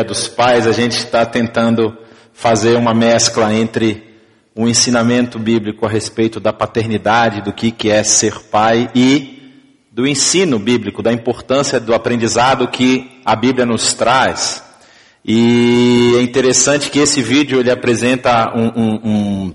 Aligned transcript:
Dia 0.00 0.04
dos 0.04 0.28
Pais, 0.28 0.66
a 0.66 0.72
gente 0.72 0.96
está 0.96 1.26
tentando 1.26 1.94
fazer 2.32 2.74
uma 2.74 2.94
mescla 2.94 3.52
entre 3.52 4.02
o 4.54 4.66
ensinamento 4.66 5.38
bíblico 5.38 5.84
a 5.84 5.90
respeito 5.90 6.40
da 6.40 6.54
paternidade, 6.54 7.42
do 7.42 7.52
que, 7.52 7.70
que 7.70 7.90
é 7.90 8.02
ser 8.02 8.40
pai, 8.50 8.90
e 8.94 9.52
do 9.92 10.06
ensino 10.06 10.58
bíblico, 10.58 11.02
da 11.02 11.12
importância 11.12 11.78
do 11.78 11.92
aprendizado 11.92 12.66
que 12.68 13.20
a 13.26 13.36
Bíblia 13.36 13.66
nos 13.66 13.92
traz. 13.92 14.64
E 15.22 16.14
é 16.16 16.22
interessante 16.22 16.88
que 16.88 16.98
esse 16.98 17.20
vídeo 17.20 17.60
ele 17.60 17.70
apresenta 17.70 18.56
um, 18.56 18.68
um, 19.04 19.54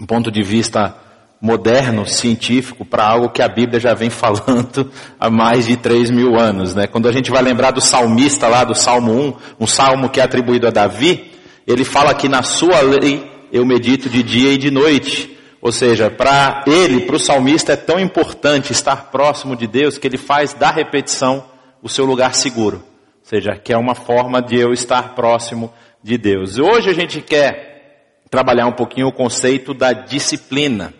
um 0.00 0.06
ponto 0.06 0.30
de 0.30 0.42
vista 0.42 0.96
moderno, 1.44 2.06
científico, 2.06 2.86
para 2.86 3.06
algo 3.06 3.28
que 3.28 3.42
a 3.42 3.48
Bíblia 3.48 3.78
já 3.78 3.92
vem 3.92 4.08
falando 4.08 4.90
há 5.20 5.28
mais 5.28 5.66
de 5.66 5.76
3 5.76 6.10
mil 6.10 6.40
anos. 6.40 6.74
Né? 6.74 6.86
Quando 6.86 7.06
a 7.06 7.12
gente 7.12 7.30
vai 7.30 7.42
lembrar 7.42 7.70
do 7.70 7.82
salmista 7.82 8.48
lá 8.48 8.64
do 8.64 8.74
Salmo 8.74 9.12
1, 9.12 9.34
um 9.60 9.66
salmo 9.66 10.08
que 10.08 10.22
é 10.22 10.24
atribuído 10.24 10.66
a 10.66 10.70
Davi, 10.70 11.32
ele 11.66 11.84
fala 11.84 12.14
que 12.14 12.30
na 12.30 12.42
sua 12.42 12.80
lei 12.80 13.30
eu 13.52 13.66
medito 13.66 14.08
de 14.08 14.22
dia 14.22 14.52
e 14.52 14.56
de 14.56 14.70
noite. 14.70 15.36
Ou 15.60 15.70
seja, 15.70 16.10
para 16.10 16.64
ele, 16.66 17.02
para 17.02 17.16
o 17.16 17.20
salmista, 17.20 17.74
é 17.74 17.76
tão 17.76 18.00
importante 18.00 18.72
estar 18.72 19.10
próximo 19.10 19.54
de 19.54 19.66
Deus 19.66 19.98
que 19.98 20.06
ele 20.06 20.18
faz 20.18 20.54
da 20.54 20.70
repetição 20.70 21.44
o 21.82 21.90
seu 21.90 22.06
lugar 22.06 22.34
seguro. 22.34 22.76
Ou 22.76 23.28
seja, 23.28 23.54
que 23.62 23.70
é 23.70 23.76
uma 23.76 23.94
forma 23.94 24.40
de 24.40 24.58
eu 24.58 24.72
estar 24.72 25.14
próximo 25.14 25.70
de 26.02 26.16
Deus. 26.16 26.58
Hoje 26.58 26.88
a 26.88 26.94
gente 26.94 27.20
quer 27.20 28.22
trabalhar 28.30 28.66
um 28.66 28.72
pouquinho 28.72 29.08
o 29.08 29.12
conceito 29.12 29.74
da 29.74 29.92
disciplina 29.92 30.94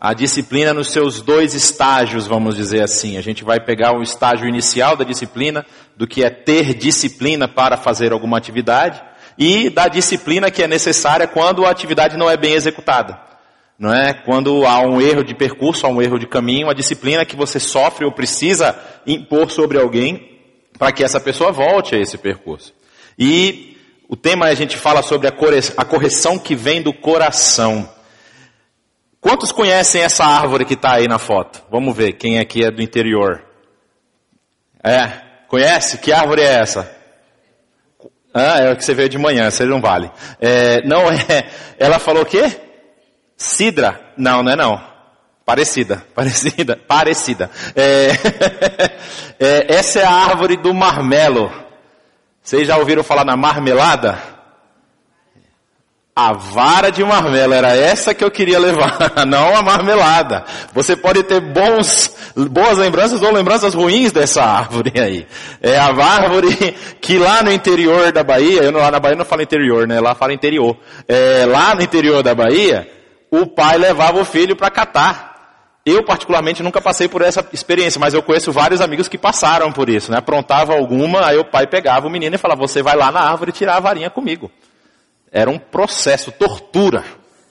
a 0.00 0.14
disciplina 0.14 0.72
nos 0.72 0.90
seus 0.90 1.20
dois 1.20 1.54
estágios, 1.54 2.26
vamos 2.26 2.56
dizer 2.56 2.82
assim. 2.82 3.18
A 3.18 3.20
gente 3.20 3.44
vai 3.44 3.60
pegar 3.60 3.92
o 3.92 4.02
estágio 4.02 4.48
inicial 4.48 4.96
da 4.96 5.04
disciplina, 5.04 5.66
do 5.94 6.06
que 6.06 6.24
é 6.24 6.30
ter 6.30 6.72
disciplina 6.72 7.46
para 7.46 7.76
fazer 7.76 8.10
alguma 8.10 8.38
atividade, 8.38 9.02
e 9.36 9.68
da 9.68 9.88
disciplina 9.88 10.50
que 10.50 10.62
é 10.62 10.66
necessária 10.66 11.28
quando 11.28 11.66
a 11.66 11.70
atividade 11.70 12.16
não 12.16 12.30
é 12.30 12.36
bem 12.36 12.54
executada. 12.54 13.20
Não 13.78 13.92
é? 13.92 14.14
Quando 14.14 14.64
há 14.64 14.80
um 14.80 15.00
erro 15.00 15.22
de 15.22 15.34
percurso, 15.34 15.86
há 15.86 15.90
um 15.90 16.00
erro 16.00 16.18
de 16.18 16.26
caminho, 16.26 16.70
a 16.70 16.74
disciplina 16.74 17.24
que 17.26 17.36
você 17.36 17.60
sofre 17.60 18.06
ou 18.06 18.12
precisa 18.12 18.78
impor 19.06 19.50
sobre 19.50 19.78
alguém 19.78 20.38
para 20.78 20.92
que 20.92 21.04
essa 21.04 21.20
pessoa 21.20 21.52
volte 21.52 21.94
a 21.94 21.98
esse 21.98 22.16
percurso. 22.16 22.72
E 23.18 23.76
o 24.08 24.16
tema 24.16 24.46
a 24.46 24.54
gente 24.54 24.78
fala 24.78 25.02
sobre 25.02 25.28
a 25.28 25.84
correção 25.84 26.38
que 26.38 26.54
vem 26.54 26.80
do 26.80 26.92
coração. 26.92 27.99
Quantos 29.20 29.52
conhecem 29.52 30.02
essa 30.02 30.24
árvore 30.24 30.64
que 30.64 30.74
está 30.74 30.94
aí 30.94 31.06
na 31.06 31.18
foto? 31.18 31.62
Vamos 31.70 31.94
ver 31.94 32.14
quem 32.14 32.38
aqui 32.38 32.64
é 32.64 32.70
do 32.70 32.80
interior. 32.80 33.44
É, 34.82 35.08
conhece? 35.46 35.98
Que 35.98 36.10
árvore 36.10 36.40
é 36.40 36.54
essa? 36.60 36.90
Ah, 38.32 38.60
é 38.60 38.72
o 38.72 38.76
que 38.76 38.84
você 38.84 38.94
veio 38.94 39.08
de 39.08 39.18
manhã, 39.18 39.50
você 39.50 39.64
não 39.64 39.80
vale. 39.80 40.10
É, 40.40 40.82
não 40.86 41.10
é. 41.10 41.50
Ela 41.78 41.98
falou 41.98 42.22
o 42.22 42.26
quê? 42.26 42.60
Sidra? 43.36 44.00
Não, 44.16 44.42
não 44.42 44.52
é 44.52 44.56
não. 44.56 44.90
Parecida, 45.44 46.06
parecida, 46.14 46.76
parecida. 46.76 47.50
É, 47.74 48.08
é, 49.38 49.74
essa 49.74 50.00
é 50.00 50.04
a 50.04 50.12
árvore 50.12 50.56
do 50.56 50.72
marmelo. 50.72 51.52
Vocês 52.42 52.66
já 52.66 52.78
ouviram 52.78 53.02
falar 53.02 53.24
na 53.24 53.36
marmelada? 53.36 54.18
A 56.20 56.34
vara 56.34 56.92
de 56.92 57.02
marmelo 57.02 57.54
era 57.54 57.74
essa 57.74 58.12
que 58.12 58.22
eu 58.22 58.30
queria 58.30 58.58
levar, 58.58 59.10
não 59.26 59.56
a 59.56 59.62
marmelada. 59.62 60.44
Você 60.74 60.94
pode 60.94 61.22
ter 61.22 61.40
bons, 61.40 62.14
boas 62.50 62.76
lembranças 62.76 63.22
ou 63.22 63.32
lembranças 63.32 63.72
ruins 63.72 64.12
dessa 64.12 64.42
árvore 64.42 64.92
aí. 65.00 65.26
É 65.62 65.78
a 65.78 65.86
árvore 65.86 66.76
que 67.00 67.16
lá 67.16 67.42
no 67.42 67.50
interior 67.50 68.12
da 68.12 68.22
Bahia, 68.22 68.64
eu 68.64 68.70
lá 68.70 68.90
na 68.90 69.00
Bahia 69.00 69.16
não 69.16 69.24
falo 69.24 69.40
interior, 69.40 69.88
né? 69.88 69.98
Lá 69.98 70.14
fala 70.14 70.34
interior. 70.34 70.76
É, 71.08 71.46
lá 71.46 71.74
no 71.74 71.80
interior 71.80 72.22
da 72.22 72.34
Bahia, 72.34 72.86
o 73.30 73.46
pai 73.46 73.78
levava 73.78 74.20
o 74.20 74.24
filho 74.24 74.54
para 74.54 74.68
catar. 74.68 75.30
Eu 75.86 76.04
particularmente 76.04 76.62
nunca 76.62 76.82
passei 76.82 77.08
por 77.08 77.22
essa 77.22 77.42
experiência, 77.50 77.98
mas 77.98 78.12
eu 78.12 78.22
conheço 78.22 78.52
vários 78.52 78.82
amigos 78.82 79.08
que 79.08 79.16
passaram 79.16 79.72
por 79.72 79.88
isso, 79.88 80.12
né? 80.12 80.18
Aprontava 80.18 80.74
alguma, 80.74 81.26
aí 81.26 81.38
o 81.38 81.46
pai 81.46 81.66
pegava 81.66 82.06
o 82.06 82.10
menino 82.10 82.34
e 82.34 82.38
falava: 82.38 82.60
"Você 82.60 82.82
vai 82.82 82.94
lá 82.94 83.10
na 83.10 83.20
árvore 83.20 83.52
tirar 83.52 83.78
a 83.78 83.80
varinha 83.80 84.10
comigo". 84.10 84.50
Era 85.32 85.50
um 85.50 85.58
processo, 85.58 86.32
tortura. 86.32 87.04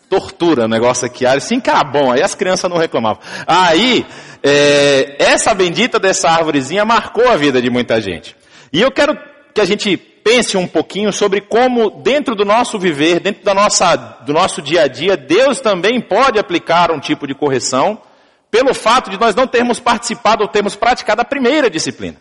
Tortura 0.09 0.66
o 0.66 0.67
negócio 0.67 1.06
aqui. 1.06 1.25
Aí 1.25 1.40
sim, 1.40 1.59
cara, 1.59 1.84
bom, 1.84 2.12
aí 2.12 2.22
as 2.22 2.34
crianças 2.34 2.69
não 2.69 2.78
reclamavam. 2.78 3.22
Aí, 3.45 4.06
é, 4.41 5.16
essa 5.19 5.53
bendita 5.53 6.00
dessa 6.00 6.29
árvorezinha 6.29 6.84
marcou 6.84 7.28
a 7.28 7.38
vida 7.38 7.62
de 7.62 7.69
muita 7.69 8.01
gente. 8.01 8.35
E 8.73 8.81
eu 8.81 8.91
quero 8.91 9.17
que 9.53 9.62
a 9.62 9.66
gente 9.66 9.95
pense 9.97 10.57
um 10.57 10.67
pouquinho 10.67 11.13
sobre 11.13 11.41
como 11.41 11.90
dentro 11.90 12.35
do 12.35 12.44
nosso 12.44 12.78
viver, 12.78 13.19
dentro 13.19 13.44
da 13.44 13.53
nossa, 13.53 13.96
do 13.96 14.34
nosso 14.34 14.61
dia 14.61 14.84
a 14.84 14.88
dia, 14.88 15.16
Deus 15.16 15.59
também 15.59 16.01
pode 16.01 16.40
aplicar 16.40 16.91
um 16.91 17.00
tipo 17.00 17.25
de 17.25 17.34
correção, 17.34 18.00
pelo 18.51 18.73
fato 18.73 19.09
de 19.09 19.19
nós 19.19 19.35
não 19.35 19.47
termos 19.47 19.79
participado 19.79 20.44
ou 20.44 20.50
termos 20.50 20.75
praticado 20.75 21.22
a 21.22 21.25
primeira 21.25 21.69
disciplina. 21.69 22.17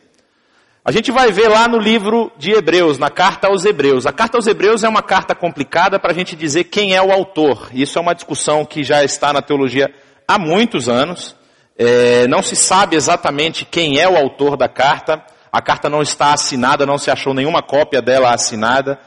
A 0.89 0.91
gente 0.91 1.13
vai 1.13 1.31
ver 1.31 1.49
lá 1.49 1.69
no 1.69 1.79
livro 1.79 2.33
de 2.39 2.51
Hebreus, 2.53 2.99
na 2.99 3.11
carta 3.11 3.49
aos 3.49 3.67
Hebreus. 3.67 4.07
A 4.07 4.11
carta 4.11 4.39
aos 4.39 4.47
Hebreus 4.47 4.83
é 4.83 4.89
uma 4.89 5.03
carta 5.03 5.35
complicada 5.35 5.99
para 5.99 6.13
a 6.13 6.15
gente 6.15 6.35
dizer 6.35 6.65
quem 6.65 6.97
é 6.97 7.03
o 7.03 7.13
autor. 7.13 7.69
Isso 7.75 7.99
é 7.99 8.01
uma 8.01 8.15
discussão 8.15 8.65
que 8.65 8.83
já 8.83 9.05
está 9.05 9.31
na 9.31 9.43
teologia 9.43 9.93
há 10.27 10.39
muitos 10.39 10.89
anos. 10.89 11.37
É, 11.77 12.27
não 12.27 12.43
se 12.43 12.57
sabe 12.57 12.97
exatamente 12.97 13.67
quem 13.67 14.01
é 14.01 14.09
o 14.09 14.17
autor 14.17 14.57
da 14.57 14.67
carta. 14.67 15.23
A 15.53 15.61
carta 15.61 15.91
não 15.91 16.01
está 16.01 16.33
assinada, 16.33 16.87
não 16.87 16.97
se 16.97 17.11
achou 17.11 17.35
nenhuma 17.35 17.61
cópia 17.61 18.01
dela 18.01 18.33
assinada 18.33 18.99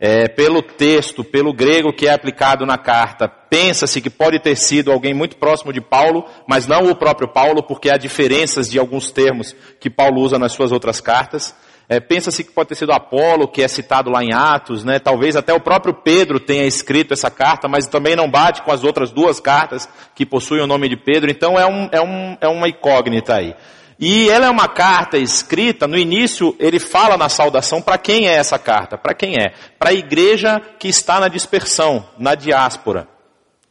é, 0.00 0.28
pelo 0.28 0.62
texto, 0.62 1.24
pelo 1.24 1.52
grego 1.52 1.92
que 1.92 2.06
é 2.06 2.12
aplicado 2.12 2.64
na 2.64 2.78
carta, 2.78 3.28
pensa-se 3.28 4.00
que 4.00 4.10
pode 4.10 4.38
ter 4.38 4.56
sido 4.56 4.92
alguém 4.92 5.12
muito 5.12 5.36
próximo 5.36 5.72
de 5.72 5.80
Paulo, 5.80 6.24
mas 6.46 6.66
não 6.66 6.88
o 6.90 6.94
próprio 6.94 7.28
Paulo, 7.28 7.62
porque 7.62 7.90
há 7.90 7.96
diferenças 7.96 8.70
de 8.70 8.78
alguns 8.78 9.10
termos 9.10 9.56
que 9.80 9.90
Paulo 9.90 10.20
usa 10.20 10.38
nas 10.38 10.52
suas 10.52 10.70
outras 10.70 11.00
cartas. 11.00 11.54
É, 11.90 11.98
pensa-se 11.98 12.44
que 12.44 12.52
pode 12.52 12.68
ter 12.68 12.74
sido 12.74 12.92
Apolo, 12.92 13.48
que 13.48 13.62
é 13.62 13.66
citado 13.66 14.10
lá 14.10 14.22
em 14.22 14.34
Atos, 14.34 14.84
né? 14.84 14.98
Talvez 14.98 15.34
até 15.36 15.54
o 15.54 15.60
próprio 15.60 15.94
Pedro 15.94 16.38
tenha 16.38 16.66
escrito 16.66 17.14
essa 17.14 17.30
carta, 17.30 17.66
mas 17.66 17.86
também 17.86 18.14
não 18.14 18.30
bate 18.30 18.60
com 18.60 18.70
as 18.70 18.84
outras 18.84 19.10
duas 19.10 19.40
cartas 19.40 19.88
que 20.14 20.26
possuem 20.26 20.62
o 20.62 20.66
nome 20.66 20.86
de 20.86 20.98
Pedro. 20.98 21.30
Então 21.30 21.58
é, 21.58 21.66
um, 21.66 21.88
é, 21.90 22.00
um, 22.00 22.36
é 22.42 22.48
uma 22.48 22.68
incógnita 22.68 23.36
aí. 23.36 23.54
E 24.00 24.30
ela 24.30 24.46
é 24.46 24.50
uma 24.50 24.68
carta 24.68 25.18
escrita, 25.18 25.88
no 25.88 25.98
início 25.98 26.54
ele 26.60 26.78
fala 26.78 27.16
na 27.16 27.28
saudação 27.28 27.82
para 27.82 27.98
quem 27.98 28.28
é 28.28 28.34
essa 28.34 28.56
carta? 28.56 28.96
Para 28.96 29.12
quem 29.12 29.34
é? 29.34 29.54
Para 29.76 29.90
a 29.90 29.94
igreja 29.94 30.60
que 30.78 30.86
está 30.86 31.18
na 31.18 31.26
dispersão, 31.26 32.08
na 32.16 32.36
diáspora. 32.36 33.08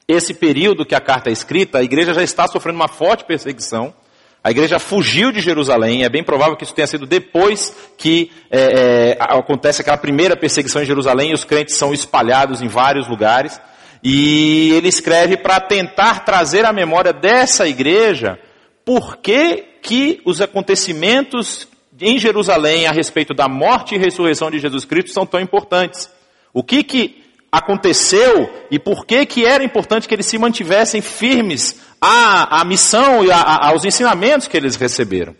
Esse 0.05 0.33
período 0.33 0.85
que 0.85 0.95
a 0.95 0.99
carta 0.99 1.29
é 1.29 1.33
escrita, 1.33 1.77
a 1.77 1.83
igreja 1.83 2.13
já 2.13 2.23
está 2.23 2.45
sofrendo 2.45 2.77
uma 2.77 2.89
forte 2.89 3.23
perseguição. 3.23 3.93
A 4.43 4.51
igreja 4.51 4.79
fugiu 4.79 5.31
de 5.31 5.41
Jerusalém, 5.41 6.03
é 6.03 6.09
bem 6.09 6.23
provável 6.23 6.55
que 6.55 6.63
isso 6.63 6.73
tenha 6.73 6.87
sido 6.87 7.05
depois 7.05 7.75
que 7.97 8.31
é, 8.51 9.15
é, 9.15 9.17
acontece 9.19 9.81
aquela 9.81 9.97
primeira 9.97 10.37
perseguição 10.37 10.81
em 10.81 10.85
Jerusalém 10.85 11.31
e 11.31 11.33
os 11.33 11.43
crentes 11.43 11.75
são 11.75 11.93
espalhados 11.93 12.61
em 12.61 12.67
vários 12.67 13.07
lugares. 13.07 13.59
E 14.03 14.71
ele 14.73 14.87
escreve 14.87 15.37
para 15.37 15.59
tentar 15.59 16.23
trazer 16.23 16.65
à 16.65 16.71
memória 16.71 17.11
dessa 17.11 17.67
igreja 17.67 18.39
por 18.85 19.17
que, 19.17 19.65
que 19.87 20.21
os 20.25 20.41
acontecimentos 20.41 21.65
em 21.97 22.19
Jerusalém 22.19 22.85
a 22.85 22.91
respeito 22.91 23.33
da 23.33 23.47
morte 23.47 23.95
e 23.95 23.97
ressurreição 23.97 24.51
de 24.51 24.59
Jesus 24.59 24.83
Cristo 24.83 25.11
são 25.11 25.25
tão 25.25 25.39
importantes. 25.39 26.11
O 26.53 26.61
que 26.61 26.83
que 26.83 27.23
aconteceu 27.49 28.53
e 28.69 28.77
por 28.77 29.05
que 29.05 29.25
que 29.25 29.45
era 29.45 29.63
importante 29.63 30.05
que 30.05 30.13
eles 30.13 30.25
se 30.25 30.37
mantivessem 30.37 31.01
firmes 31.01 31.81
à, 32.01 32.59
à 32.59 32.65
missão 32.65 33.23
e 33.23 33.31
a, 33.31 33.69
aos 33.69 33.85
ensinamentos 33.85 34.49
que 34.49 34.57
eles 34.57 34.75
receberam. 34.75 35.33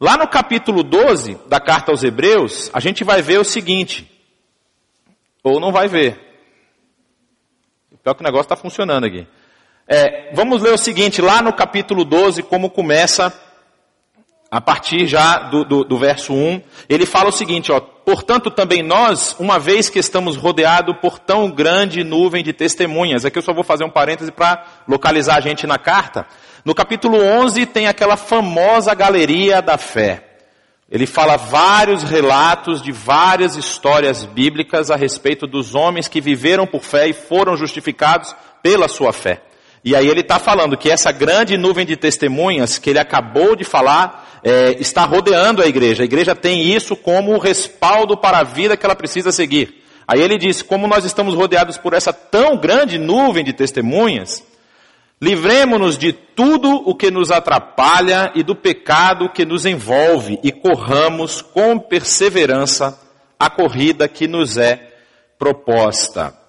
Lá 0.00 0.16
no 0.16 0.26
capítulo 0.26 0.82
12 0.82 1.38
da 1.46 1.60
carta 1.60 1.92
aos 1.92 2.02
Hebreus, 2.02 2.70
a 2.74 2.80
gente 2.80 3.04
vai 3.04 3.22
ver 3.22 3.38
o 3.38 3.44
seguinte, 3.44 4.10
ou 5.44 5.60
não 5.60 5.70
vai 5.70 5.86
ver. 5.86 6.18
Pior 8.02 8.14
que 8.14 8.22
o 8.22 8.24
negócio 8.24 8.46
está 8.46 8.56
funcionando 8.56 9.04
aqui. 9.04 9.28
É, 9.86 10.34
vamos 10.34 10.60
ler 10.60 10.72
o 10.72 10.78
seguinte, 10.78 11.22
lá 11.22 11.40
no 11.40 11.52
capítulo 11.52 12.04
12, 12.04 12.42
como 12.42 12.68
começa, 12.70 13.32
a 14.50 14.60
partir 14.60 15.06
já 15.06 15.38
do, 15.38 15.64
do, 15.64 15.84
do 15.84 15.96
verso 15.96 16.32
1, 16.32 16.60
ele 16.88 17.06
fala 17.06 17.28
o 17.28 17.32
seguinte, 17.32 17.70
ó, 17.70 17.78
portanto 17.78 18.50
também 18.50 18.82
nós, 18.82 19.36
uma 19.38 19.58
vez 19.60 19.88
que 19.88 20.00
estamos 20.00 20.36
rodeados 20.36 20.96
por 21.00 21.20
tão 21.20 21.48
grande 21.48 22.02
nuvem 22.02 22.42
de 22.42 22.52
testemunhas, 22.52 23.24
aqui 23.24 23.38
eu 23.38 23.42
só 23.42 23.54
vou 23.54 23.62
fazer 23.62 23.84
um 23.84 23.90
parêntese 23.90 24.32
para 24.32 24.64
localizar 24.88 25.36
a 25.36 25.40
gente 25.40 25.68
na 25.68 25.78
carta, 25.78 26.26
no 26.64 26.74
capítulo 26.74 27.16
11 27.16 27.64
tem 27.66 27.86
aquela 27.86 28.16
famosa 28.16 28.92
galeria 28.92 29.62
da 29.62 29.78
fé. 29.78 30.24
Ele 30.90 31.06
fala 31.06 31.36
vários 31.36 32.02
relatos 32.02 32.82
de 32.82 32.90
várias 32.90 33.54
histórias 33.54 34.24
bíblicas 34.24 34.90
a 34.90 34.96
respeito 34.96 35.46
dos 35.46 35.76
homens 35.76 36.08
que 36.08 36.20
viveram 36.20 36.66
por 36.66 36.82
fé 36.82 37.06
e 37.06 37.12
foram 37.12 37.56
justificados 37.56 38.34
pela 38.60 38.88
sua 38.88 39.12
fé. 39.12 39.40
E 39.84 39.96
aí 39.96 40.08
ele 40.08 40.20
está 40.20 40.38
falando 40.38 40.76
que 40.76 40.90
essa 40.90 41.10
grande 41.10 41.56
nuvem 41.56 41.86
de 41.86 41.96
testemunhas 41.96 42.78
que 42.78 42.90
ele 42.90 42.98
acabou 42.98 43.56
de 43.56 43.64
falar 43.64 44.40
é, 44.42 44.76
está 44.78 45.04
rodeando 45.04 45.62
a 45.62 45.66
igreja. 45.66 46.02
A 46.02 46.04
igreja 46.04 46.34
tem 46.34 46.62
isso 46.62 46.94
como 46.94 47.38
respaldo 47.38 48.16
para 48.16 48.38
a 48.38 48.44
vida 48.44 48.76
que 48.76 48.84
ela 48.84 48.94
precisa 48.94 49.32
seguir. 49.32 49.82
Aí 50.06 50.20
ele 50.20 50.36
diz: 50.36 50.60
como 50.60 50.86
nós 50.86 51.04
estamos 51.04 51.34
rodeados 51.34 51.78
por 51.78 51.94
essa 51.94 52.12
tão 52.12 52.58
grande 52.58 52.98
nuvem 52.98 53.44
de 53.44 53.52
testemunhas, 53.52 54.44
livremos-nos 55.20 55.96
de 55.96 56.12
tudo 56.12 56.68
o 56.68 56.94
que 56.94 57.10
nos 57.10 57.30
atrapalha 57.30 58.32
e 58.34 58.42
do 58.42 58.54
pecado 58.54 59.30
que 59.30 59.44
nos 59.44 59.64
envolve 59.64 60.38
e 60.42 60.50
corramos 60.50 61.40
com 61.40 61.78
perseverança 61.78 62.98
a 63.38 63.48
corrida 63.48 64.08
que 64.08 64.26
nos 64.26 64.56
é 64.58 64.90
proposta. 65.38 66.39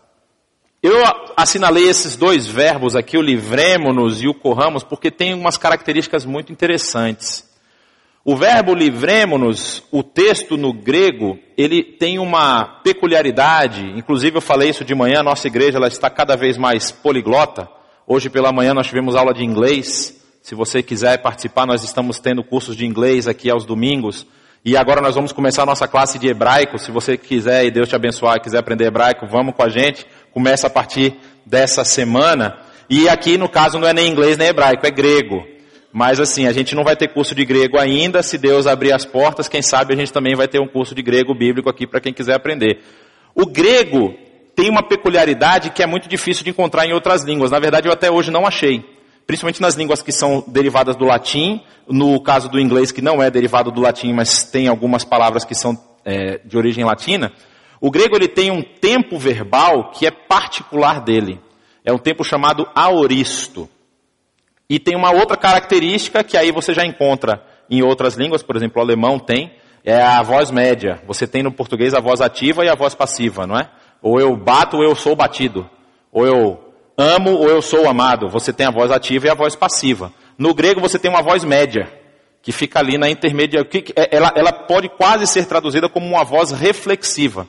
Eu 0.83 0.97
assinalei 1.37 1.87
esses 1.87 2.15
dois 2.15 2.47
verbos 2.47 2.95
aqui, 2.95 3.15
o 3.15 3.21
livremos-nos 3.21 4.23
e 4.23 4.27
o 4.27 4.33
corramos, 4.33 4.83
porque 4.83 5.11
tem 5.11 5.31
umas 5.31 5.55
características 5.55 6.25
muito 6.25 6.51
interessantes. 6.51 7.47
O 8.25 8.35
verbo 8.35 8.73
livremos-nos, 8.73 9.83
o 9.91 10.01
texto 10.01 10.57
no 10.57 10.73
grego, 10.73 11.37
ele 11.55 11.83
tem 11.83 12.17
uma 12.17 12.79
peculiaridade, 12.83 13.83
inclusive 13.95 14.37
eu 14.37 14.41
falei 14.41 14.71
isso 14.71 14.83
de 14.83 14.95
manhã, 14.95 15.21
nossa 15.21 15.45
igreja 15.45 15.77
ela 15.77 15.87
está 15.87 16.09
cada 16.09 16.35
vez 16.35 16.57
mais 16.57 16.91
poliglota. 16.91 17.69
Hoje 18.07 18.27
pela 18.27 18.51
manhã 18.51 18.73
nós 18.73 18.87
tivemos 18.87 19.15
aula 19.15 19.35
de 19.35 19.43
inglês. 19.43 20.19
Se 20.41 20.55
você 20.55 20.81
quiser 20.81 21.21
participar, 21.21 21.67
nós 21.67 21.83
estamos 21.83 22.19
tendo 22.19 22.43
cursos 22.43 22.75
de 22.75 22.87
inglês 22.87 23.27
aqui 23.27 23.51
aos 23.51 23.65
domingos. 23.65 24.25
E 24.63 24.77
agora 24.77 25.01
nós 25.01 25.15
vamos 25.15 25.31
começar 25.31 25.63
a 25.63 25.65
nossa 25.65 25.87
classe 25.87 26.19
de 26.19 26.27
hebraico. 26.27 26.77
Se 26.77 26.91
você 26.91 27.17
quiser 27.17 27.65
e 27.65 27.71
Deus 27.71 27.89
te 27.89 27.95
abençoar, 27.95 28.39
quiser 28.39 28.59
aprender 28.59 28.85
hebraico, 28.85 29.25
vamos 29.25 29.55
com 29.55 29.63
a 29.63 29.69
gente 29.69 30.05
começa 30.33 30.67
a 30.67 30.69
partir 30.69 31.15
dessa 31.45 31.83
semana. 31.83 32.57
E 32.89 33.07
aqui, 33.07 33.37
no 33.37 33.47
caso, 33.47 33.79
não 33.79 33.87
é 33.87 33.93
nem 33.93 34.09
inglês 34.09 34.37
nem 34.37 34.49
hebraico, 34.49 34.85
é 34.85 34.91
grego. 34.91 35.45
Mas 35.93 36.19
assim, 36.19 36.47
a 36.47 36.53
gente 36.53 36.73
não 36.73 36.83
vai 36.83 36.95
ter 36.95 37.09
curso 37.09 37.35
de 37.35 37.43
grego 37.43 37.77
ainda. 37.77 38.23
Se 38.23 38.37
Deus 38.37 38.65
abrir 38.65 38.93
as 38.93 39.05
portas, 39.05 39.47
quem 39.47 39.61
sabe 39.61 39.93
a 39.93 39.97
gente 39.97 40.13
também 40.13 40.35
vai 40.35 40.47
ter 40.47 40.59
um 40.59 40.67
curso 40.67 40.95
de 40.95 41.01
grego 41.01 41.33
bíblico 41.33 41.69
aqui 41.69 41.85
para 41.85 41.99
quem 41.99 42.13
quiser 42.13 42.33
aprender. 42.33 42.79
O 43.35 43.45
grego 43.45 44.13
tem 44.55 44.69
uma 44.69 44.83
peculiaridade 44.83 45.69
que 45.71 45.83
é 45.83 45.85
muito 45.85 46.07
difícil 46.07 46.43
de 46.43 46.49
encontrar 46.49 46.85
em 46.85 46.93
outras 46.93 47.23
línguas. 47.23 47.51
Na 47.51 47.59
verdade, 47.59 47.87
eu 47.87 47.93
até 47.93 48.09
hoje 48.09 48.31
não 48.31 48.45
achei. 48.45 48.83
Principalmente 49.27 49.61
nas 49.61 49.75
línguas 49.75 50.01
que 50.01 50.11
são 50.11 50.43
derivadas 50.47 50.95
do 50.95 51.05
latim. 51.05 51.61
No 51.87 52.21
caso 52.21 52.47
do 52.47 52.59
inglês, 52.59 52.91
que 52.91 53.01
não 53.01 53.21
é 53.21 53.29
derivado 53.29 53.71
do 53.71 53.81
latim, 53.81 54.13
mas 54.13 54.43
tem 54.43 54.67
algumas 54.67 55.03
palavras 55.03 55.43
que 55.43 55.55
são 55.55 55.77
é, 56.05 56.39
de 56.45 56.57
origem 56.57 56.83
latina. 56.85 57.33
O 57.81 57.89
grego 57.89 58.15
ele 58.15 58.27
tem 58.27 58.51
um 58.51 58.61
tempo 58.61 59.17
verbal 59.17 59.89
que 59.89 60.05
é 60.05 60.11
particular 60.11 61.01
dele. 61.01 61.41
É 61.83 61.91
um 61.91 61.97
tempo 61.97 62.23
chamado 62.23 62.69
aoristo. 62.75 63.67
E 64.69 64.77
tem 64.77 64.95
uma 64.95 65.11
outra 65.11 65.35
característica 65.35 66.23
que 66.23 66.37
aí 66.37 66.51
você 66.51 66.75
já 66.75 66.85
encontra 66.85 67.43
em 67.67 67.81
outras 67.81 68.15
línguas, 68.15 68.43
por 68.43 68.55
exemplo, 68.55 68.79
o 68.79 68.85
alemão 68.85 69.17
tem, 69.17 69.53
é 69.83 69.99
a 69.99 70.21
voz 70.21 70.51
média. 70.51 71.01
Você 71.07 71.25
tem 71.25 71.41
no 71.41 71.51
português 71.51 71.95
a 71.95 71.99
voz 71.99 72.21
ativa 72.21 72.63
e 72.63 72.69
a 72.69 72.75
voz 72.75 72.93
passiva, 72.93 73.47
não 73.47 73.57
é? 73.57 73.67
Ou 73.99 74.19
eu 74.19 74.35
bato 74.35 74.77
ou 74.77 74.83
eu 74.83 74.93
sou 74.93 75.15
batido. 75.15 75.67
Ou 76.11 76.27
eu 76.27 76.59
amo 76.95 77.31
ou 77.31 77.49
eu 77.49 77.63
sou 77.63 77.89
amado. 77.89 78.29
Você 78.29 78.53
tem 78.53 78.67
a 78.67 78.71
voz 78.71 78.91
ativa 78.91 79.25
e 79.25 79.29
a 79.31 79.35
voz 79.35 79.55
passiva. 79.55 80.13
No 80.37 80.53
grego 80.53 80.79
você 80.79 80.99
tem 80.99 81.09
uma 81.09 81.23
voz 81.23 81.43
média, 81.43 81.91
que 82.43 82.51
fica 82.51 82.77
ali 82.77 82.95
na 82.95 83.09
intermédia. 83.09 83.67
É, 83.95 84.15
ela 84.15 84.51
pode 84.51 84.87
quase 84.87 85.25
ser 85.25 85.47
traduzida 85.47 85.89
como 85.89 86.05
uma 86.05 86.23
voz 86.23 86.51
reflexiva. 86.51 87.47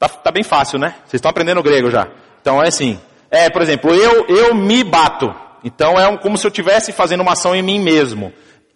Tá, 0.00 0.08
tá 0.08 0.30
bem 0.30 0.42
fácil, 0.42 0.78
né? 0.78 0.94
Vocês 1.00 1.18
estão 1.18 1.30
aprendendo 1.30 1.62
grego 1.62 1.90
já. 1.90 2.08
Então 2.40 2.62
é 2.62 2.68
assim. 2.68 2.98
É, 3.30 3.50
por 3.50 3.60
exemplo, 3.60 3.94
eu, 3.94 4.26
eu 4.28 4.54
me 4.54 4.82
bato. 4.82 5.32
Então 5.62 6.00
é 6.00 6.16
como 6.16 6.38
se 6.38 6.46
eu 6.46 6.48
estivesse 6.48 6.90
fazendo 6.90 7.20
uma 7.20 7.32
ação 7.32 7.54
em 7.54 7.62
mim 7.62 7.78
mesmo. 7.78 8.32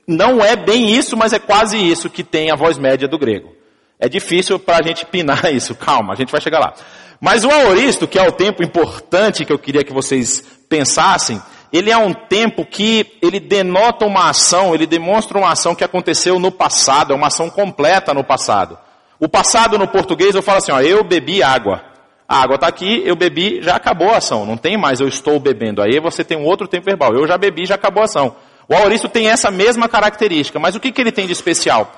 Não 0.07 0.45
é 0.45 0.55
bem 0.55 0.91
isso, 0.91 1.17
mas 1.17 1.33
é 1.33 1.39
quase 1.39 1.79
isso 1.79 2.11
que 2.11 2.23
tem 2.23 2.53
a 2.53 2.57
voz 2.57 2.77
média 2.77 3.09
do 3.09 3.19
grego. 3.19 3.57
É 3.99 4.07
difícil 4.07 4.59
para 4.59 4.77
a 4.77 4.87
gente 4.87 5.07
pinar 5.07 5.47
isso. 5.51 5.75
Calma, 5.75 6.13
a 6.13 6.17
gente 6.17 6.31
vai 6.31 6.43
chegar 6.43 6.59
lá. 6.59 6.75
Mas 7.19 7.43
o 7.43 7.51
aoristo, 7.51 8.07
que 8.07 8.19
é 8.19 8.29
o 8.29 8.33
tempo 8.33 8.63
importante 8.63 9.47
que 9.47 9.53
eu 9.53 9.59
queria 9.59 9.83
que 9.83 9.95
vocês 9.95 10.45
pensassem, 10.69 11.41
ele 11.73 11.91
é 11.91 11.97
um 11.97 12.13
tempo 12.13 12.67
que 12.67 13.17
ele 13.23 13.41
denota 13.41 14.05
uma 14.05 14.29
ação, 14.29 14.75
ele 14.75 14.87
demonstra 14.87 15.39
uma 15.39 15.53
ação 15.53 15.75
que 15.75 15.83
aconteceu 15.83 16.39
no 16.39 16.53
passado, 16.53 17.15
é 17.15 17.17
uma 17.17 17.29
ação 17.29 17.49
completa 17.49 18.13
no 18.13 18.23
passado. 18.23 18.79
O 19.25 19.29
passado 19.29 19.79
no 19.79 19.89
português 19.89 20.35
eu 20.35 20.43
falo 20.43 20.59
assim, 20.59 20.71
ó, 20.71 20.83
eu 20.83 21.03
bebi 21.03 21.43
água. 21.43 21.83
A 22.29 22.43
água 22.43 22.57
está 22.57 22.67
aqui, 22.67 23.03
eu 23.07 23.17
bebi, 23.17 23.63
já 23.63 23.75
acabou 23.75 24.11
a 24.11 24.19
ação. 24.19 24.45
Não 24.45 24.55
tem 24.55 24.77
mais 24.77 25.01
eu 25.01 25.09
estou 25.09 25.41
bebendo. 25.41 25.81
Aí 25.81 25.99
você 25.99 26.23
tem 26.23 26.37
um 26.37 26.45
outro 26.45 26.69
tempo 26.69 26.85
verbal. 26.85 27.15
Eu 27.15 27.27
já 27.27 27.39
bebi, 27.39 27.65
já 27.65 27.75
acabou 27.75 28.03
a 28.03 28.05
ação. 28.05 28.37
O 28.69 28.75
aoristo 28.75 29.09
tem 29.09 29.31
essa 29.31 29.51
mesma 29.51 29.89
característica. 29.89 30.59
Mas 30.59 30.75
o 30.75 30.81
que, 30.81 30.93
que 30.93 31.01
ele 31.01 31.11
tem 31.11 31.25
de 31.25 31.33
especial? 31.33 31.91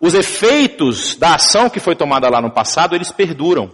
Os 0.00 0.14
efeitos 0.14 1.16
da 1.16 1.34
ação 1.34 1.68
que 1.68 1.80
foi 1.80 1.94
tomada 1.94 2.30
lá 2.30 2.40
no 2.40 2.50
passado, 2.50 2.96
eles 2.96 3.12
perduram. 3.12 3.70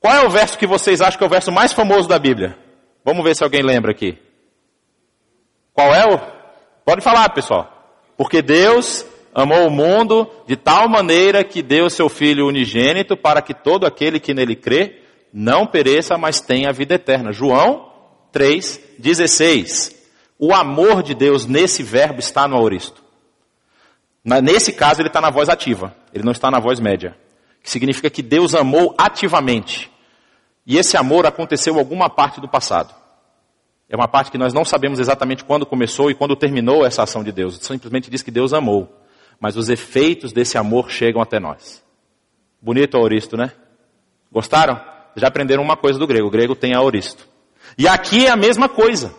Qual 0.00 0.12
é 0.12 0.26
o 0.26 0.28
verso 0.28 0.58
que 0.58 0.66
vocês 0.66 1.00
acham 1.00 1.18
que 1.18 1.22
é 1.22 1.26
o 1.28 1.30
verso 1.30 1.52
mais 1.52 1.72
famoso 1.72 2.08
da 2.08 2.18
Bíblia? 2.18 2.58
Vamos 3.04 3.22
ver 3.22 3.36
se 3.36 3.44
alguém 3.44 3.62
lembra 3.62 3.92
aqui. 3.92 4.18
Qual 5.72 5.94
é 5.94 6.04
o? 6.04 6.18
Pode 6.84 7.00
falar, 7.00 7.28
pessoal. 7.28 7.72
Porque 8.16 8.42
Deus 8.42 9.06
amou 9.40 9.66
o 9.66 9.70
mundo 9.70 10.28
de 10.46 10.56
tal 10.56 10.88
maneira 10.88 11.44
que 11.44 11.62
deu 11.62 11.88
seu 11.88 12.08
Filho 12.08 12.46
unigênito 12.46 13.16
para 13.16 13.40
que 13.40 13.54
todo 13.54 13.86
aquele 13.86 14.18
que 14.18 14.34
nele 14.34 14.56
crê 14.56 15.00
não 15.32 15.66
pereça, 15.66 16.16
mas 16.16 16.40
tenha 16.40 16.70
a 16.70 16.72
vida 16.72 16.94
eterna. 16.94 17.32
João 17.32 17.92
3,16. 18.32 19.94
O 20.38 20.54
amor 20.54 21.02
de 21.02 21.14
Deus 21.14 21.46
nesse 21.46 21.82
verbo 21.82 22.20
está 22.20 22.46
no 22.48 22.56
auristo. 22.56 23.02
Nesse 24.24 24.72
caso, 24.72 25.00
ele 25.00 25.08
está 25.08 25.20
na 25.20 25.30
voz 25.30 25.48
ativa, 25.48 25.94
ele 26.12 26.24
não 26.24 26.32
está 26.32 26.50
na 26.50 26.60
voz 26.60 26.80
média. 26.80 27.16
Que 27.62 27.70
significa 27.70 28.10
que 28.10 28.22
Deus 28.22 28.54
amou 28.54 28.94
ativamente. 28.96 29.90
E 30.66 30.76
esse 30.76 30.96
amor 30.96 31.26
aconteceu 31.26 31.78
alguma 31.78 32.10
parte 32.10 32.40
do 32.40 32.48
passado. 32.48 32.94
É 33.88 33.96
uma 33.96 34.06
parte 34.06 34.30
que 34.30 34.38
nós 34.38 34.52
não 34.52 34.64
sabemos 34.64 34.98
exatamente 34.98 35.44
quando 35.44 35.64
começou 35.64 36.10
e 36.10 36.14
quando 36.14 36.36
terminou 36.36 36.84
essa 36.84 37.02
ação 37.02 37.24
de 37.24 37.32
Deus. 37.32 37.58
Simplesmente 37.58 38.10
diz 38.10 38.22
que 38.22 38.30
Deus 38.30 38.52
amou 38.52 38.98
mas 39.40 39.56
os 39.56 39.68
efeitos 39.68 40.32
desse 40.32 40.58
amor 40.58 40.90
chegam 40.90 41.22
até 41.22 41.38
nós. 41.38 41.82
Bonito 42.60 42.94
o 42.94 43.00
auristo, 43.00 43.36
né? 43.36 43.52
Gostaram? 44.32 44.80
Já 45.16 45.28
aprenderam 45.28 45.62
uma 45.62 45.76
coisa 45.76 45.98
do 45.98 46.06
grego. 46.06 46.26
O 46.26 46.30
grego 46.30 46.54
tem 46.54 46.74
auristo. 46.74 47.26
E 47.76 47.86
aqui 47.86 48.26
é 48.26 48.30
a 48.30 48.36
mesma 48.36 48.68
coisa. 48.68 49.14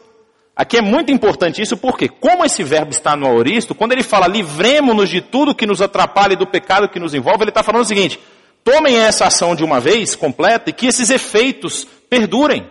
Aqui 0.56 0.78
é 0.78 0.82
muito 0.82 1.10
importante 1.10 1.62
isso 1.62 1.78
porque, 1.78 2.10
como 2.10 2.44
esse 2.44 2.64
verbo 2.64 2.92
está 2.92 3.16
no 3.16 3.26
auristo, 3.26 3.74
quando 3.74 3.94
ele 3.94 4.04
fala 4.04 4.28
livremos-nos 4.28 5.10
de 5.10 5.22
tudo 5.22 5.56
que 5.56 5.66
nos 5.66 5.82
atrapalha 5.82 6.34
e 6.34 6.38
do 6.38 6.46
pecado 6.46 6.90
que 6.90 7.00
nos 7.00 7.14
envolve, 7.14 7.44
ele 7.44 7.50
está 7.50 7.64
falando 7.64 7.84
o 7.84 7.88
seguinte: 7.88 8.20
tomem 8.62 8.98
essa 8.98 9.26
ação 9.26 9.56
de 9.56 9.64
uma 9.64 9.80
vez 9.80 10.16
completa 10.16 10.70
e 10.70 10.74
que 10.74 10.88
esses 10.88 11.10
efeitos 11.10 11.88
perdurem. 12.10 12.70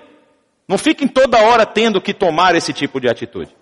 Não 0.69 0.77
fiquem 0.77 1.09
toda 1.09 1.41
hora 1.41 1.65
tendo 1.65 1.99
que 1.99 2.13
tomar 2.13 2.55
esse 2.55 2.75
tipo 2.75 3.01
de 3.01 3.09
atitude. 3.09 3.57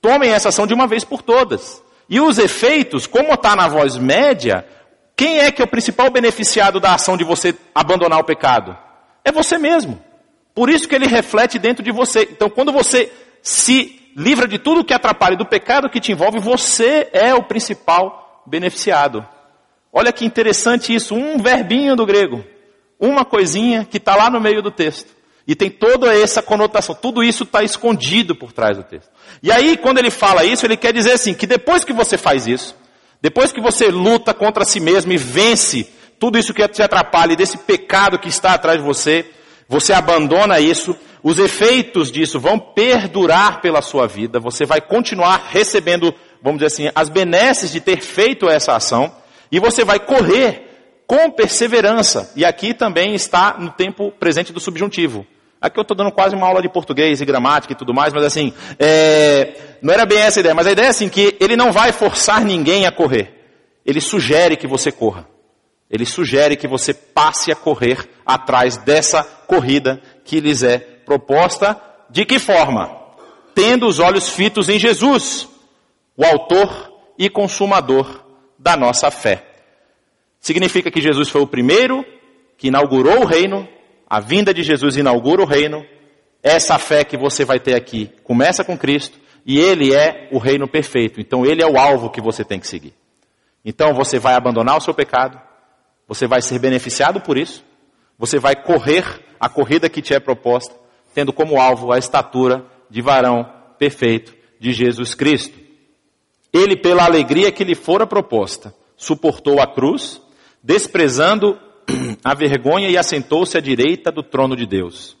Tomem 0.00 0.30
essa 0.30 0.50
ação 0.50 0.64
de 0.64 0.72
uma 0.72 0.86
vez 0.86 1.04
por 1.04 1.20
todas. 1.20 1.82
E 2.08 2.20
os 2.20 2.38
efeitos, 2.38 3.06
como 3.06 3.32
está 3.32 3.56
na 3.56 3.68
voz 3.68 3.96
média, 3.96 4.66
quem 5.16 5.38
é 5.38 5.50
que 5.50 5.62
é 5.62 5.64
o 5.64 5.68
principal 5.68 6.10
beneficiado 6.10 6.80
da 6.80 6.94
ação 6.94 7.16
de 7.16 7.24
você 7.24 7.54
abandonar 7.74 8.18
o 8.18 8.24
pecado? 8.24 8.76
É 9.24 9.30
você 9.30 9.58
mesmo. 9.58 10.02
Por 10.54 10.68
isso 10.68 10.88
que 10.88 10.94
ele 10.94 11.06
reflete 11.06 11.58
dentro 11.58 11.82
de 11.82 11.90
você. 11.90 12.22
Então, 12.30 12.50
quando 12.50 12.72
você 12.72 13.10
se 13.42 14.00
livra 14.16 14.46
de 14.46 14.58
tudo 14.58 14.84
que 14.84 14.92
atrapalha 14.92 15.36
do 15.36 15.46
pecado 15.46 15.88
que 15.88 16.00
te 16.00 16.12
envolve, 16.12 16.38
você 16.38 17.08
é 17.12 17.34
o 17.34 17.42
principal 17.42 18.42
beneficiado. 18.46 19.26
Olha 19.92 20.12
que 20.12 20.24
interessante 20.24 20.94
isso, 20.94 21.14
um 21.14 21.38
verbinho 21.38 21.94
do 21.94 22.06
grego, 22.06 22.44
uma 22.98 23.24
coisinha 23.24 23.84
que 23.84 23.98
está 23.98 24.16
lá 24.16 24.30
no 24.30 24.40
meio 24.40 24.62
do 24.62 24.70
texto. 24.70 25.21
E 25.46 25.56
tem 25.56 25.70
toda 25.70 26.14
essa 26.14 26.40
conotação, 26.40 26.94
tudo 26.94 27.22
isso 27.22 27.42
está 27.42 27.62
escondido 27.62 28.34
por 28.34 28.52
trás 28.52 28.76
do 28.76 28.84
texto. 28.84 29.10
E 29.42 29.50
aí, 29.50 29.76
quando 29.76 29.98
ele 29.98 30.10
fala 30.10 30.44
isso, 30.44 30.64
ele 30.64 30.76
quer 30.76 30.92
dizer 30.92 31.12
assim, 31.12 31.34
que 31.34 31.46
depois 31.46 31.84
que 31.84 31.92
você 31.92 32.16
faz 32.16 32.46
isso, 32.46 32.76
depois 33.20 33.52
que 33.52 33.60
você 33.60 33.88
luta 33.88 34.32
contra 34.32 34.64
si 34.64 34.78
mesmo 34.78 35.12
e 35.12 35.16
vence 35.16 35.88
tudo 36.18 36.38
isso 36.38 36.54
que 36.54 36.66
te 36.68 36.82
atrapalha, 36.82 37.34
desse 37.34 37.58
pecado 37.58 38.18
que 38.18 38.28
está 38.28 38.54
atrás 38.54 38.78
de 38.78 38.84
você, 38.84 39.26
você 39.68 39.92
abandona 39.92 40.60
isso, 40.60 40.96
os 41.22 41.38
efeitos 41.38 42.10
disso 42.12 42.38
vão 42.38 42.58
perdurar 42.58 43.60
pela 43.60 43.82
sua 43.82 44.06
vida, 44.06 44.38
você 44.38 44.64
vai 44.64 44.80
continuar 44.80 45.48
recebendo, 45.50 46.14
vamos 46.40 46.58
dizer 46.58 46.66
assim, 46.66 46.90
as 46.94 47.08
benesses 47.08 47.72
de 47.72 47.80
ter 47.80 48.00
feito 48.00 48.48
essa 48.48 48.74
ação, 48.76 49.12
e 49.50 49.58
você 49.58 49.84
vai 49.84 49.98
correr 49.98 50.68
com 51.06 51.30
perseverança. 51.30 52.32
E 52.34 52.44
aqui 52.44 52.72
também 52.72 53.14
está 53.14 53.56
no 53.58 53.70
tempo 53.70 54.10
presente 54.12 54.52
do 54.52 54.60
subjuntivo. 54.60 55.26
Aqui 55.62 55.78
eu 55.78 55.82
estou 55.82 55.96
dando 55.96 56.10
quase 56.10 56.34
uma 56.34 56.48
aula 56.48 56.60
de 56.60 56.68
português 56.68 57.20
e 57.20 57.24
gramática 57.24 57.72
e 57.72 57.76
tudo 57.76 57.94
mais, 57.94 58.12
mas 58.12 58.24
assim, 58.24 58.52
é, 58.80 59.76
não 59.80 59.94
era 59.94 60.04
bem 60.04 60.18
essa 60.18 60.40
a 60.40 60.42
ideia, 60.42 60.54
mas 60.56 60.66
a 60.66 60.72
ideia 60.72 60.86
é 60.86 60.90
assim, 60.90 61.08
que 61.08 61.36
ele 61.38 61.54
não 61.54 61.70
vai 61.70 61.92
forçar 61.92 62.44
ninguém 62.44 62.84
a 62.84 62.90
correr. 62.90 63.32
Ele 63.86 64.00
sugere 64.00 64.56
que 64.56 64.66
você 64.66 64.90
corra. 64.90 65.28
Ele 65.88 66.04
sugere 66.04 66.56
que 66.56 66.66
você 66.66 66.92
passe 66.92 67.52
a 67.52 67.54
correr 67.54 68.08
atrás 68.26 68.76
dessa 68.76 69.22
corrida 69.22 70.02
que 70.24 70.40
lhes 70.40 70.64
é 70.64 70.78
proposta 70.78 71.80
De 72.10 72.24
que 72.24 72.38
forma? 72.38 72.90
Tendo 73.54 73.86
os 73.86 74.00
olhos 74.00 74.30
fitos 74.30 74.68
em 74.68 74.78
Jesus, 74.78 75.48
o 76.16 76.24
autor 76.24 76.92
e 77.16 77.30
consumador 77.30 78.24
da 78.58 78.76
nossa 78.76 79.10
fé. 79.10 79.44
Significa 80.40 80.90
que 80.90 81.00
Jesus 81.00 81.28
foi 81.28 81.40
o 81.40 81.46
primeiro 81.46 82.04
que 82.58 82.68
inaugurou 82.68 83.20
o 83.20 83.24
reino, 83.24 83.68
a 84.12 84.20
vinda 84.20 84.52
de 84.52 84.62
Jesus 84.62 84.98
inaugura 84.98 85.40
o 85.40 85.46
reino, 85.46 85.86
essa 86.42 86.78
fé 86.78 87.02
que 87.02 87.16
você 87.16 87.46
vai 87.46 87.58
ter 87.58 87.74
aqui 87.74 88.10
começa 88.22 88.62
com 88.62 88.76
Cristo 88.76 89.18
e 89.46 89.58
Ele 89.58 89.94
é 89.94 90.28
o 90.30 90.36
reino 90.36 90.68
perfeito. 90.68 91.18
Então 91.18 91.46
Ele 91.46 91.62
é 91.62 91.66
o 91.66 91.78
alvo 91.78 92.10
que 92.10 92.20
você 92.20 92.44
tem 92.44 92.60
que 92.60 92.66
seguir. 92.68 92.92
Então 93.64 93.94
você 93.94 94.18
vai 94.18 94.34
abandonar 94.34 94.76
o 94.76 94.82
seu 94.82 94.92
pecado, 94.92 95.40
você 96.06 96.26
vai 96.26 96.42
ser 96.42 96.58
beneficiado 96.58 97.22
por 97.22 97.38
isso, 97.38 97.64
você 98.18 98.38
vai 98.38 98.54
correr 98.54 99.02
a 99.40 99.48
corrida 99.48 99.88
que 99.88 100.02
te 100.02 100.12
é 100.12 100.20
proposta, 100.20 100.74
tendo 101.14 101.32
como 101.32 101.58
alvo 101.58 101.90
a 101.90 101.96
estatura 101.96 102.66
de 102.90 103.00
varão 103.00 103.50
perfeito 103.78 104.34
de 104.60 104.74
Jesus 104.74 105.14
Cristo. 105.14 105.58
Ele, 106.52 106.76
pela 106.76 107.06
alegria 107.06 107.50
que 107.50 107.64
lhe 107.64 107.74
fora 107.74 108.06
proposta, 108.06 108.74
suportou 108.94 109.58
a 109.58 109.66
cruz, 109.66 110.20
desprezando 110.62 111.58
a 112.24 112.34
vergonha 112.34 112.88
e 112.88 112.96
assentou-se 112.96 113.56
à 113.56 113.60
direita 113.60 114.10
do 114.10 114.22
trono 114.22 114.56
de 114.56 114.66
Deus. 114.66 115.16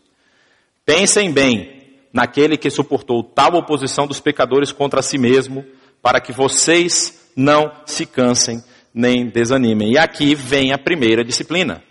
Pensem 0.84 1.30
bem 1.30 1.82
naquele 2.12 2.56
que 2.56 2.70
suportou 2.70 3.22
tal 3.22 3.54
oposição 3.54 4.06
dos 4.06 4.20
pecadores 4.20 4.72
contra 4.72 5.02
si 5.02 5.16
mesmo, 5.16 5.64
para 6.02 6.20
que 6.20 6.32
vocês 6.32 7.30
não 7.34 7.72
se 7.86 8.04
cansem 8.04 8.62
nem 8.92 9.26
desanimem. 9.26 9.92
E 9.92 9.98
aqui 9.98 10.34
vem 10.34 10.72
a 10.72 10.78
primeira 10.78 11.24
disciplina. 11.24 11.82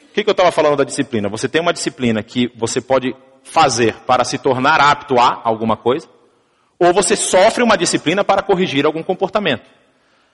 O 0.00 0.14
que, 0.14 0.24
que 0.24 0.30
eu 0.30 0.32
estava 0.32 0.50
falando 0.50 0.76
da 0.76 0.84
disciplina? 0.84 1.28
Você 1.28 1.48
tem 1.48 1.60
uma 1.60 1.72
disciplina 1.72 2.22
que 2.22 2.50
você 2.56 2.80
pode 2.80 3.14
fazer 3.44 3.94
para 4.06 4.24
se 4.24 4.38
tornar 4.38 4.80
apto 4.80 5.18
a 5.18 5.40
alguma 5.44 5.76
coisa, 5.76 6.08
ou 6.78 6.92
você 6.92 7.14
sofre 7.14 7.62
uma 7.62 7.76
disciplina 7.76 8.24
para 8.24 8.42
corrigir 8.42 8.84
algum 8.84 9.02
comportamento. 9.02 9.64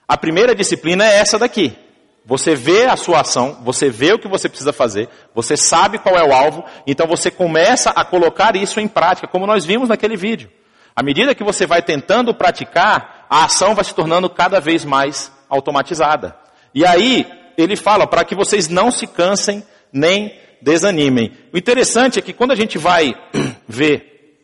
A 0.07 0.17
primeira 0.17 0.55
disciplina 0.55 1.05
é 1.05 1.19
essa 1.19 1.37
daqui. 1.37 1.77
Você 2.25 2.55
vê 2.55 2.85
a 2.85 2.95
sua 2.95 3.21
ação, 3.21 3.59
você 3.63 3.89
vê 3.89 4.13
o 4.13 4.19
que 4.19 4.29
você 4.29 4.47
precisa 4.47 4.71
fazer, 4.71 5.09
você 5.35 5.57
sabe 5.57 5.99
qual 5.99 6.15
é 6.15 6.23
o 6.23 6.33
alvo, 6.33 6.63
então 6.87 7.05
você 7.05 7.29
começa 7.29 7.89
a 7.89 8.05
colocar 8.05 8.55
isso 8.55 8.79
em 8.79 8.87
prática, 8.87 9.27
como 9.27 9.45
nós 9.45 9.65
vimos 9.65 9.89
naquele 9.89 10.15
vídeo. 10.15 10.49
À 10.95 11.03
medida 11.03 11.35
que 11.35 11.43
você 11.43 11.65
vai 11.65 11.81
tentando 11.81 12.33
praticar, 12.33 13.25
a 13.29 13.45
ação 13.45 13.75
vai 13.75 13.83
se 13.83 13.93
tornando 13.93 14.29
cada 14.29 14.61
vez 14.61 14.85
mais 14.85 15.31
automatizada. 15.49 16.37
E 16.73 16.85
aí, 16.85 17.27
ele 17.57 17.75
fala 17.75 18.07
para 18.07 18.23
que 18.23 18.35
vocês 18.35 18.69
não 18.69 18.89
se 18.89 19.05
cansem 19.05 19.63
nem 19.91 20.33
desanimem. 20.61 21.31
O 21.53 21.57
interessante 21.57 22.19
é 22.19 22.21
que 22.21 22.31
quando 22.31 22.51
a 22.51 22.55
gente 22.55 22.77
vai 22.77 23.13
ver 23.67 24.37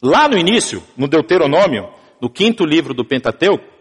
lá 0.00 0.28
no 0.28 0.38
início, 0.38 0.82
no 0.96 1.08
Deuteronômio, 1.08 1.88
no 2.20 2.30
quinto 2.30 2.64
livro 2.64 2.94
do 2.94 3.04
Pentateuco, 3.04 3.75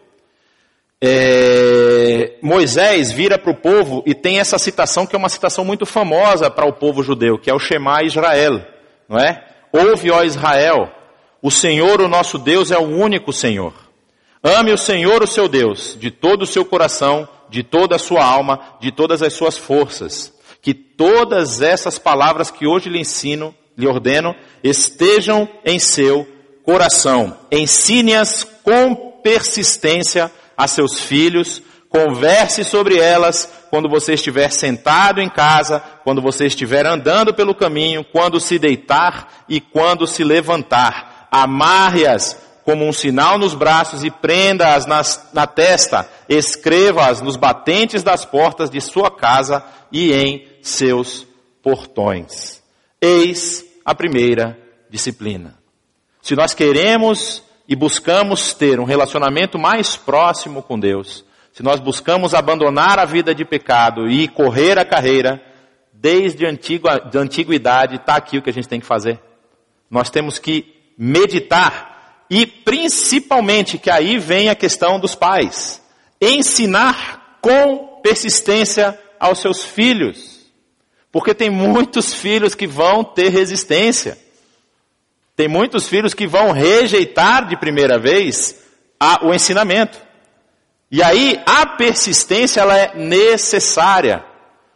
é, 1.01 2.37
Moisés 2.41 3.11
vira 3.11 3.37
para 3.37 3.51
o 3.51 3.55
povo 3.55 4.03
e 4.05 4.13
tem 4.13 4.39
essa 4.39 4.57
citação 4.57 5.05
que 5.05 5.15
é 5.15 5.19
uma 5.19 5.29
citação 5.29 5.65
muito 5.65 5.85
famosa 5.85 6.49
para 6.49 6.65
o 6.65 6.73
povo 6.73 7.03
judeu, 7.03 7.37
que 7.37 7.49
é 7.49 7.53
o 7.53 7.59
Shema 7.59 8.03
Israel, 8.03 8.61
não 9.07 9.19
é? 9.19 9.43
Ouve, 9.71 10.09
ó 10.09 10.23
Israel, 10.23 10.89
o 11.41 11.51
Senhor, 11.51 12.01
o 12.01 12.07
nosso 12.07 12.37
Deus, 12.37 12.71
é 12.71 12.77
o 12.77 12.87
único 12.87 13.33
Senhor. 13.33 13.73
Ame 14.41 14.71
o 14.71 14.77
Senhor, 14.77 15.21
o 15.21 15.27
seu 15.27 15.47
Deus, 15.47 15.97
de 15.99 16.09
todo 16.11 16.43
o 16.43 16.47
seu 16.47 16.63
coração, 16.63 17.27
de 17.49 17.61
toda 17.61 17.95
a 17.95 17.99
sua 17.99 18.23
alma, 18.23 18.59
de 18.79 18.91
todas 18.91 19.21
as 19.21 19.33
suas 19.33 19.57
forças. 19.57 20.33
Que 20.61 20.73
todas 20.73 21.61
essas 21.61 21.99
palavras 21.99 22.49
que 22.49 22.65
hoje 22.65 22.89
lhe 22.89 22.99
ensino, 22.99 23.53
lhe 23.77 23.87
ordeno, 23.87 24.35
estejam 24.63 25.47
em 25.63 25.77
seu 25.77 26.27
coração. 26.63 27.37
Ensine-as 27.51 28.43
com 28.63 28.95
persistência 29.23 30.31
a 30.57 30.67
seus 30.67 30.99
filhos, 30.99 31.61
converse 31.89 32.63
sobre 32.63 32.97
elas 32.97 33.49
quando 33.69 33.89
você 33.89 34.13
estiver 34.13 34.51
sentado 34.51 35.21
em 35.21 35.29
casa, 35.29 35.81
quando 36.03 36.21
você 36.21 36.45
estiver 36.45 36.85
andando 36.85 37.33
pelo 37.33 37.55
caminho, 37.55 38.03
quando 38.03 38.39
se 38.39 38.59
deitar 38.59 39.45
e 39.47 39.61
quando 39.61 40.05
se 40.05 40.23
levantar. 40.23 41.27
Amarre-as 41.31 42.37
como 42.63 42.85
um 42.85 42.91
sinal 42.91 43.37
nos 43.37 43.53
braços 43.53 44.03
e 44.03 44.09
prenda-as 44.09 44.85
na 45.31 45.47
testa. 45.47 46.09
Escreva-as 46.27 47.21
nos 47.21 47.37
batentes 47.37 48.01
das 48.03 48.25
portas 48.25 48.69
de 48.69 48.81
sua 48.81 49.11
casa 49.11 49.63
e 49.91 50.11
em 50.11 50.47
seus 50.61 51.25
portões. 51.61 52.61
Eis 52.99 53.63
a 53.85 53.93
primeira 53.93 54.59
disciplina. 54.89 55.57
Se 56.21 56.35
nós 56.35 56.53
queremos 56.53 57.43
e 57.67 57.75
buscamos 57.75 58.53
ter 58.53 58.79
um 58.79 58.83
relacionamento 58.83 59.57
mais 59.57 59.95
próximo 59.95 60.61
com 60.61 60.79
Deus, 60.79 61.25
se 61.51 61.63
nós 61.63 61.79
buscamos 61.79 62.33
abandonar 62.33 62.99
a 62.99 63.05
vida 63.05 63.33
de 63.33 63.45
pecado 63.45 64.09
e 64.09 64.27
correr 64.27 64.77
a 64.77 64.83
carreira, 64.83 65.41
desde 65.93 66.45
a 66.45 66.49
antiguidade, 67.19 67.95
está 67.95 68.15
aqui 68.17 68.37
o 68.37 68.41
que 68.41 68.49
a 68.49 68.53
gente 68.53 68.67
tem 68.67 68.81
que 68.81 68.85
fazer. 68.85 69.19
Nós 69.89 70.09
temos 70.09 70.37
que 70.37 70.75
meditar 70.97 72.25
e 72.29 72.45
principalmente 72.45 73.77
que 73.77 73.89
aí 73.89 74.19
vem 74.19 74.49
a 74.49 74.55
questão 74.55 74.99
dos 74.99 75.15
pais. 75.15 75.81
Ensinar 76.19 77.37
com 77.39 78.01
persistência 78.03 78.99
aos 79.19 79.39
seus 79.39 79.63
filhos. 79.63 80.45
Porque 81.11 81.33
tem 81.33 81.49
muitos 81.49 82.13
filhos 82.13 82.53
que 82.53 82.67
vão 82.67 83.03
ter 83.03 83.29
resistência. 83.29 84.17
Tem 85.35 85.47
muitos 85.47 85.87
filhos 85.87 86.13
que 86.13 86.25
vão 86.25 86.51
rejeitar 86.51 87.47
de 87.47 87.57
primeira 87.57 87.99
vez 87.99 88.55
a, 88.99 89.25
o 89.25 89.33
ensinamento. 89.33 89.99
E 90.89 91.03
aí 91.03 91.41
a 91.45 91.65
persistência 91.65 92.61
ela 92.61 92.77
é 92.77 92.95
necessária. 92.95 94.23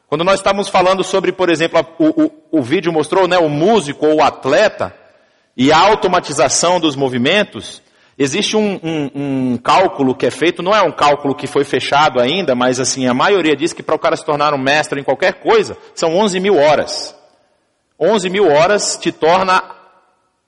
Quando 0.07 0.23
nós 0.23 0.39
estamos 0.39 0.67
falando 0.67 1.03
sobre, 1.03 1.31
por 1.31 1.49
exemplo, 1.49 1.85
o, 1.97 2.23
o, 2.23 2.31
o 2.59 2.61
vídeo 2.61 2.91
mostrou 2.91 3.27
né, 3.27 3.37
o 3.37 3.47
músico 3.47 4.05
ou 4.05 4.17
o 4.17 4.23
atleta 4.23 4.93
e 5.55 5.71
a 5.71 5.77
automatização 5.77 6.79
dos 6.79 6.95
movimentos, 6.95 7.81
existe 8.17 8.57
um, 8.57 8.79
um, 8.83 9.11
um, 9.15 9.57
cálculo 9.57 10.15
que 10.15 10.25
é 10.25 10.31
feito, 10.31 10.63
não 10.63 10.75
é 10.75 10.81
um 10.81 10.91
cálculo 10.91 11.35
que 11.35 11.47
foi 11.47 11.63
fechado 11.63 12.19
ainda, 12.19 12.53
mas 12.53 12.79
assim, 12.81 13.07
a 13.07 13.13
maioria 13.13 13.55
diz 13.55 13.71
que 13.71 13.83
para 13.83 13.95
o 13.95 13.99
cara 13.99 14.17
se 14.17 14.25
tornar 14.25 14.53
um 14.53 14.57
mestre 14.57 14.99
em 14.99 15.03
qualquer 15.03 15.35
coisa, 15.35 15.77
são 15.95 16.17
11 16.17 16.39
mil 16.39 16.57
horas. 16.57 17.15
11 17.99 18.29
mil 18.29 18.51
horas 18.51 18.97
te 18.99 19.11
torna 19.11 19.78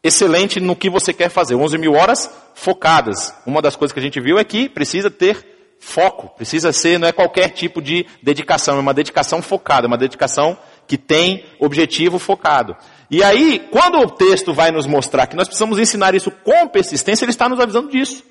excelente 0.03 0.59
no 0.59 0.75
que 0.75 0.89
você 0.89 1.13
quer 1.13 1.29
fazer. 1.29 1.55
11 1.55 1.77
mil 1.77 1.93
horas 1.93 2.29
focadas. 2.53 3.33
Uma 3.45 3.61
das 3.61 3.75
coisas 3.75 3.93
que 3.93 3.99
a 3.99 4.03
gente 4.03 4.19
viu 4.19 4.37
é 4.37 4.43
que 4.43 4.67
precisa 4.67 5.09
ter 5.09 5.45
foco. 5.79 6.29
Precisa 6.35 6.71
ser, 6.71 6.99
não 6.99 7.07
é 7.07 7.11
qualquer 7.11 7.49
tipo 7.49 7.81
de 7.81 8.05
dedicação, 8.21 8.77
é 8.77 8.79
uma 8.79 8.93
dedicação 8.93 9.41
focada, 9.41 9.87
uma 9.87 9.97
dedicação 9.97 10.57
que 10.87 10.97
tem 10.97 11.45
objetivo 11.59 12.19
focado. 12.19 12.75
E 13.09 13.23
aí, 13.23 13.59
quando 13.71 13.99
o 13.99 14.09
texto 14.09 14.53
vai 14.53 14.71
nos 14.71 14.85
mostrar 14.85 15.27
que 15.27 15.35
nós 15.35 15.47
precisamos 15.47 15.79
ensinar 15.79 16.15
isso 16.15 16.31
com 16.31 16.67
persistência, 16.67 17.25
ele 17.25 17.31
está 17.31 17.49
nos 17.49 17.59
avisando 17.59 17.89
disso. 17.89 18.23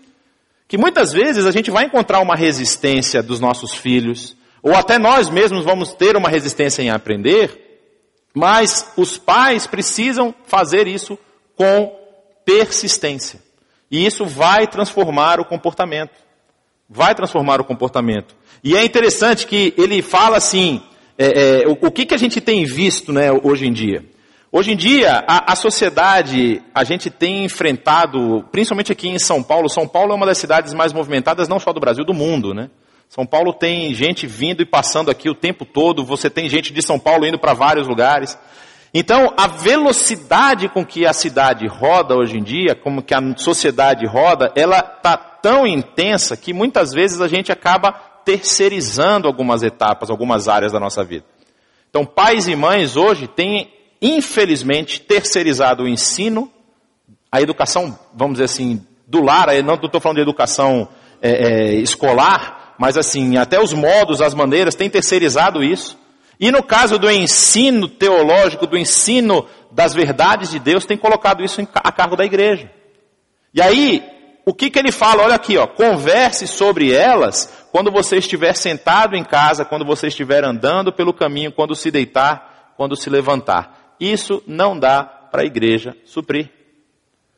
Que 0.67 0.79
muitas 0.79 1.13
vezes 1.13 1.47
a 1.47 1.51
gente 1.51 1.71
vai 1.71 1.85
encontrar 1.85 2.21
uma 2.21 2.37
resistência 2.37 3.23
dos 3.23 3.41
nossos 3.41 3.75
filhos, 3.75 4.37
ou 4.63 4.75
até 4.75 4.99
nós 4.99 5.29
mesmos 5.29 5.65
vamos 5.65 5.93
ter 5.93 6.17
uma 6.17 6.29
resistência 6.29 6.83
em 6.83 6.91
aprender, 6.91 7.81
mas 8.33 8.93
os 8.97 9.19
pais 9.19 9.67
precisam 9.67 10.35
fazer 10.47 10.87
isso 10.87 11.19
com 11.61 11.95
persistência. 12.43 13.39
E 13.91 14.07
isso 14.07 14.25
vai 14.25 14.67
transformar 14.67 15.39
o 15.39 15.45
comportamento. 15.45 16.13
Vai 16.89 17.15
transformar 17.15 17.61
o 17.61 17.65
comportamento. 17.65 18.35
E 18.65 18.75
é 18.75 18.83
interessante 18.83 19.47
que 19.47 19.75
ele 19.77 20.01
fala 20.01 20.39
assim, 20.39 20.81
é, 21.19 21.65
é, 21.65 21.69
o, 21.69 21.73
o, 21.73 21.91
que, 21.91 22.07
que 22.07 22.15
a 22.15 22.19
gente 22.19 22.41
tem 22.41 22.65
visto 22.65 23.13
né, 23.13 23.31
hoje 23.31 23.67
em 23.67 23.73
dia? 23.75 24.03
Hoje 24.51 24.73
em 24.73 24.77
dia, 24.77 25.23
a, 25.29 25.53
a, 25.53 25.55
sociedade, 25.55 26.63
a 26.75 26.83
gente 26.83 27.11
tem 27.11 27.45
enfrentado, 27.45 28.43
principalmente 28.51 28.91
aqui 28.91 29.11
em 29.11 29.19
São 29.19 29.43
Paulo, 29.43 29.69
São 29.69 29.87
Paulo 29.87 30.13
é 30.13 30.15
uma 30.15 30.25
das 30.25 30.39
cidades 30.39 30.73
mais 30.73 30.95
movimentadas, 30.95 31.47
não 31.47 31.61
só 31.61 31.75
do 31.75 31.81
Brasil, 31.81 32.07
do 32.07 32.15
mundo, 32.15 32.55
né? 32.55 32.71
São 33.07 33.27
Paulo 33.27 33.53
tem 33.53 33.93
gente 33.93 34.27
vindo 34.27 34.63
e 34.63 34.67
passando 34.67 35.11
aqui 35.11 35.29
o 35.29 35.35
tempo 35.35 35.67
todo, 35.67 36.07
você 36.07 36.31
tem 36.31 36.49
gente 36.49 36.73
de 36.73 36.81
São 36.81 36.99
Paulo 36.99 37.27
indo 37.27 37.39
para 37.39 37.53
vários 37.53 37.87
lugares. 37.87 38.39
Então, 38.93 39.33
a 39.37 39.47
velocidade 39.47 40.69
com 40.69 40.85
que 40.85 41.07
a 41.07 41.13
cidade 41.13 41.67
roda 41.67 42.17
hoje 42.17 42.39
em 42.39 42.43
dia, 42.43 42.75
como 42.75 43.03
que 43.03 43.15
a 43.15 43.37
sociedade 43.37 44.05
roda, 44.05 44.53
ela 44.57 44.81
está 44.81 45.17
tão 45.17 45.67
intensa 45.67 46.37
que 46.37 46.53
muitas 46.53 46.93
vezes 46.93 47.21
a 47.21 47.29
gente 47.29 47.53
acaba 47.53 47.93
terceirizando 48.25 49.29
algumas 49.29 49.63
etapas, 49.63 50.11
algumas 50.11 50.49
áreas 50.49 50.73
da 50.73 50.81
nossa 50.81 51.05
vida. 51.05 51.25
Então, 51.89 52.05
pais 52.05 52.49
e 52.49 52.57
mães 52.57 52.97
hoje 52.97 53.29
têm, 53.29 53.73
infelizmente, 54.03 55.01
terceirizado 55.01 55.85
o 55.85 55.89
ensino, 55.89 56.51
a 57.31 57.41
educação, 57.41 57.97
vamos 58.13 58.35
dizer 58.35 58.45
assim, 58.45 58.85
do 59.07 59.23
lar, 59.23 59.49
não 59.63 59.75
estou 59.75 60.01
falando 60.01 60.17
de 60.17 60.23
educação 60.23 60.89
é, 61.23 61.31
é, 61.31 61.75
escolar, 61.75 62.75
mas 62.79 62.97
assim, 62.97 63.37
até 63.37 63.61
os 63.61 63.73
modos, 63.73 64.21
as 64.21 64.35
maneiras, 64.35 64.75
têm 64.75 64.89
terceirizado 64.89 65.63
isso. 65.63 65.99
E 66.41 66.51
no 66.51 66.63
caso 66.63 66.99
do 66.99 67.11
ensino 67.11 67.87
teológico, 67.87 68.67
do 68.67 68.79
ensino 68.79 69.47
das 69.71 69.93
verdades 69.93 70.51
de 70.51 70.59
Deus, 70.59 70.87
tem 70.87 70.97
colocado 70.97 71.45
isso 71.45 71.61
a 71.75 71.93
cargo 71.93 72.17
da 72.17 72.25
igreja. 72.25 72.73
E 73.53 73.61
aí, 73.61 74.03
o 74.47 74.55
que, 74.55 74.71
que 74.71 74.79
ele 74.79 74.91
fala? 74.91 75.23
Olha 75.23 75.35
aqui, 75.35 75.59
ó, 75.59 75.67
converse 75.67 76.47
sobre 76.47 76.93
elas 76.93 77.67
quando 77.71 77.91
você 77.91 78.17
estiver 78.17 78.55
sentado 78.55 79.15
em 79.15 79.23
casa, 79.23 79.67
quando 79.67 79.85
você 79.85 80.07
estiver 80.07 80.43
andando 80.43 80.91
pelo 80.91 81.13
caminho, 81.13 81.53
quando 81.53 81.75
se 81.75 81.91
deitar, 81.91 82.73
quando 82.75 82.97
se 82.97 83.11
levantar. 83.11 83.95
Isso 84.01 84.43
não 84.47 84.79
dá 84.79 85.05
para 85.05 85.43
a 85.43 85.45
igreja 85.47 85.95
suprir. 86.07 86.51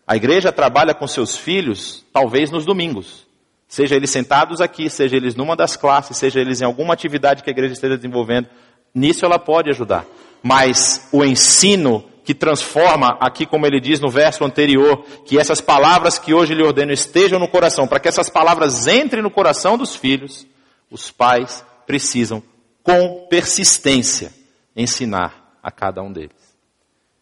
A 0.06 0.14
igreja 0.14 0.52
trabalha 0.52 0.94
com 0.94 1.08
seus 1.08 1.36
filhos, 1.36 2.04
talvez 2.12 2.52
nos 2.52 2.64
domingos. 2.64 3.26
Seja 3.66 3.96
eles 3.96 4.10
sentados 4.10 4.60
aqui, 4.60 4.88
seja 4.88 5.16
eles 5.16 5.34
numa 5.34 5.56
das 5.56 5.76
classes, 5.76 6.16
seja 6.16 6.40
eles 6.40 6.60
em 6.60 6.64
alguma 6.64 6.94
atividade 6.94 7.42
que 7.42 7.50
a 7.50 7.52
igreja 7.52 7.72
esteja 7.72 7.96
desenvolvendo, 7.96 8.48
nisso 8.94 9.24
ela 9.24 9.38
pode 9.38 9.70
ajudar. 9.70 10.04
Mas 10.42 11.08
o 11.12 11.24
ensino 11.24 12.04
que 12.24 12.34
transforma, 12.34 13.16
aqui 13.20 13.44
como 13.44 13.66
ele 13.66 13.80
diz 13.80 14.00
no 14.00 14.08
verso 14.08 14.44
anterior, 14.44 15.04
que 15.24 15.38
essas 15.38 15.60
palavras 15.60 16.18
que 16.18 16.32
hoje 16.32 16.54
lhe 16.54 16.62
ordeno 16.62 16.92
estejam 16.92 17.38
no 17.38 17.48
coração, 17.48 17.86
para 17.86 17.98
que 17.98 18.08
essas 18.08 18.28
palavras 18.28 18.86
entrem 18.86 19.22
no 19.22 19.30
coração 19.30 19.76
dos 19.76 19.96
filhos, 19.96 20.46
os 20.90 21.10
pais 21.10 21.64
precisam, 21.86 22.42
com 22.82 23.26
persistência, 23.28 24.32
ensinar 24.76 25.56
a 25.62 25.70
cada 25.70 26.02
um 26.02 26.12
deles. 26.12 26.30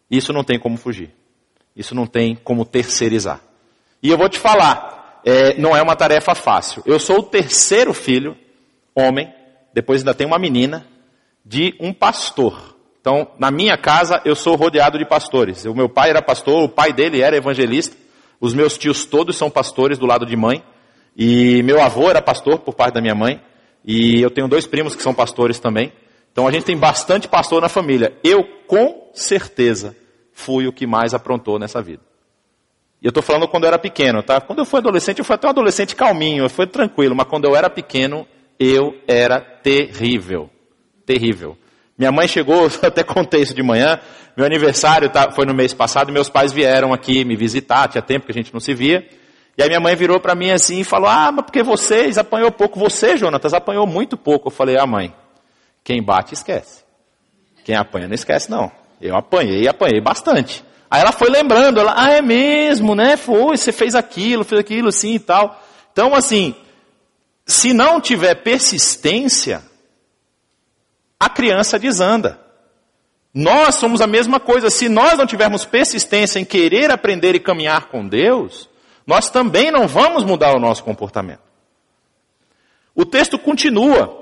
Isso 0.09 0.33
não 0.33 0.43
tem 0.43 0.59
como 0.59 0.77
fugir. 0.77 1.11
Isso 1.75 1.95
não 1.95 2.05
tem 2.05 2.35
como 2.35 2.65
terceirizar. 2.65 3.41
E 4.03 4.09
eu 4.09 4.17
vou 4.17 4.27
te 4.27 4.37
falar, 4.37 5.21
é, 5.23 5.57
não 5.57 5.75
é 5.75 5.81
uma 5.81 5.95
tarefa 5.95 6.35
fácil. 6.35 6.83
Eu 6.85 6.99
sou 6.99 7.19
o 7.19 7.23
terceiro 7.23 7.93
filho, 7.93 8.35
homem, 8.93 9.33
depois 9.73 10.01
ainda 10.01 10.13
tem 10.13 10.27
uma 10.27 10.39
menina, 10.39 10.85
de 11.45 11.75
um 11.79 11.93
pastor. 11.93 12.75
Então, 12.99 13.27
na 13.39 13.49
minha 13.49 13.77
casa, 13.77 14.21
eu 14.23 14.35
sou 14.35 14.55
rodeado 14.55 14.97
de 14.97 15.05
pastores. 15.05 15.65
O 15.65 15.73
meu 15.73 15.89
pai 15.89 16.11
era 16.11 16.21
pastor, 16.21 16.63
o 16.63 16.69
pai 16.69 16.93
dele 16.93 17.21
era 17.21 17.35
evangelista. 17.35 17.97
Os 18.39 18.53
meus 18.53 18.77
tios 18.77 19.05
todos 19.05 19.35
são 19.35 19.49
pastores 19.49 19.97
do 19.97 20.05
lado 20.05 20.25
de 20.25 20.35
mãe. 20.35 20.63
E 21.17 21.63
meu 21.63 21.81
avô 21.81 22.09
era 22.09 22.21
pastor 22.21 22.59
por 22.59 22.73
parte 22.73 22.93
da 22.93 23.01
minha 23.01 23.15
mãe. 23.15 23.41
E 23.83 24.21
eu 24.21 24.29
tenho 24.29 24.47
dois 24.47 24.67
primos 24.67 24.95
que 24.95 25.01
são 25.01 25.13
pastores 25.13 25.59
também. 25.59 25.91
Então 26.31 26.47
a 26.47 26.51
gente 26.51 26.65
tem 26.65 26.77
bastante 26.77 27.27
pastor 27.27 27.59
na 27.61 27.69
família. 27.69 28.15
Eu, 28.23 28.43
com 28.67 29.09
certeza, 29.13 29.95
fui 30.31 30.67
o 30.67 30.73
que 30.73 30.85
mais 30.85 31.13
aprontou 31.13 31.57
nessa 31.57 31.81
vida. 31.81 32.03
E 33.01 33.05
eu 33.07 33.09
estou 33.09 33.23
falando 33.23 33.47
quando 33.47 33.63
eu 33.63 33.69
era 33.69 33.79
pequeno, 33.79 34.21
tá? 34.21 34.39
Quando 34.39 34.59
eu 34.59 34.65
fui 34.65 34.79
adolescente, 34.79 35.17
eu 35.17 35.25
fui 35.25 35.33
até 35.33 35.47
um 35.47 35.49
adolescente 35.49 35.95
calminho, 35.95 36.45
eu 36.45 36.49
fui 36.49 36.67
tranquilo, 36.67 37.15
mas 37.15 37.27
quando 37.27 37.45
eu 37.45 37.55
era 37.55 37.67
pequeno, 37.67 38.27
eu 38.59 38.95
era 39.07 39.41
terrível. 39.41 40.50
Terrível. 41.11 41.57
Minha 41.97 42.11
mãe 42.11 42.25
chegou, 42.25 42.63
eu 42.81 42.87
até 42.87 43.03
contei 43.03 43.41
isso 43.41 43.53
de 43.53 43.61
manhã, 43.61 43.99
meu 44.37 44.45
aniversário 44.45 45.09
tá, 45.09 45.29
foi 45.31 45.45
no 45.45 45.53
mês 45.53 45.73
passado, 45.73 46.09
e 46.09 46.13
meus 46.13 46.29
pais 46.29 46.53
vieram 46.53 46.93
aqui 46.93 47.25
me 47.25 47.35
visitar, 47.35 47.89
tinha 47.89 48.01
tempo 48.01 48.25
que 48.25 48.31
a 48.31 48.35
gente 48.35 48.53
não 48.53 48.61
se 48.61 48.73
via. 48.73 49.05
E 49.57 49.61
aí 49.61 49.67
minha 49.67 49.81
mãe 49.81 49.93
virou 49.93 50.19
para 50.21 50.33
mim 50.33 50.51
assim 50.51 50.79
e 50.79 50.83
falou, 50.85 51.09
ah, 51.09 51.29
mas 51.29 51.43
porque 51.43 51.61
vocês 51.61 52.17
apanhou 52.17 52.49
pouco, 52.49 52.79
você, 52.79 53.17
Jonatas, 53.17 53.53
apanhou 53.53 53.85
muito 53.85 54.15
pouco. 54.15 54.47
Eu 54.47 54.51
falei, 54.51 54.77
ah 54.77 54.87
mãe, 54.87 55.13
quem 55.83 56.01
bate 56.01 56.33
esquece. 56.33 56.85
Quem 57.65 57.75
apanha 57.75 58.07
não 58.07 58.15
esquece 58.15 58.49
não. 58.49 58.71
Eu 59.01 59.15
apanhei, 59.17 59.67
apanhei 59.67 59.99
bastante. 59.99 60.63
Aí 60.89 61.01
ela 61.01 61.11
foi 61.11 61.29
lembrando, 61.29 61.81
ela, 61.81 61.93
ah, 61.97 62.11
é 62.11 62.21
mesmo, 62.21 62.95
né? 62.95 63.17
Foi, 63.17 63.57
você 63.57 63.73
fez 63.73 63.95
aquilo, 63.95 64.45
fez 64.45 64.61
aquilo 64.61 64.87
assim 64.87 65.15
e 65.15 65.19
tal. 65.19 65.61
Então, 65.91 66.15
assim, 66.15 66.55
se 67.45 67.73
não 67.73 67.99
tiver 67.99 68.35
persistência, 68.35 69.61
a 71.21 71.29
criança 71.29 71.77
desanda. 71.77 72.39
Nós 73.31 73.75
somos 73.75 74.01
a 74.01 74.07
mesma 74.07 74.39
coisa. 74.39 74.71
Se 74.71 74.89
nós 74.89 75.19
não 75.19 75.27
tivermos 75.27 75.63
persistência 75.63 76.39
em 76.39 76.43
querer 76.43 76.89
aprender 76.89 77.35
e 77.35 77.39
caminhar 77.39 77.89
com 77.89 78.07
Deus, 78.07 78.67
nós 79.05 79.29
também 79.29 79.69
não 79.69 79.87
vamos 79.87 80.23
mudar 80.23 80.55
o 80.55 80.59
nosso 80.59 80.83
comportamento. 80.83 81.43
O 82.95 83.05
texto 83.05 83.37
continua. 83.37 84.19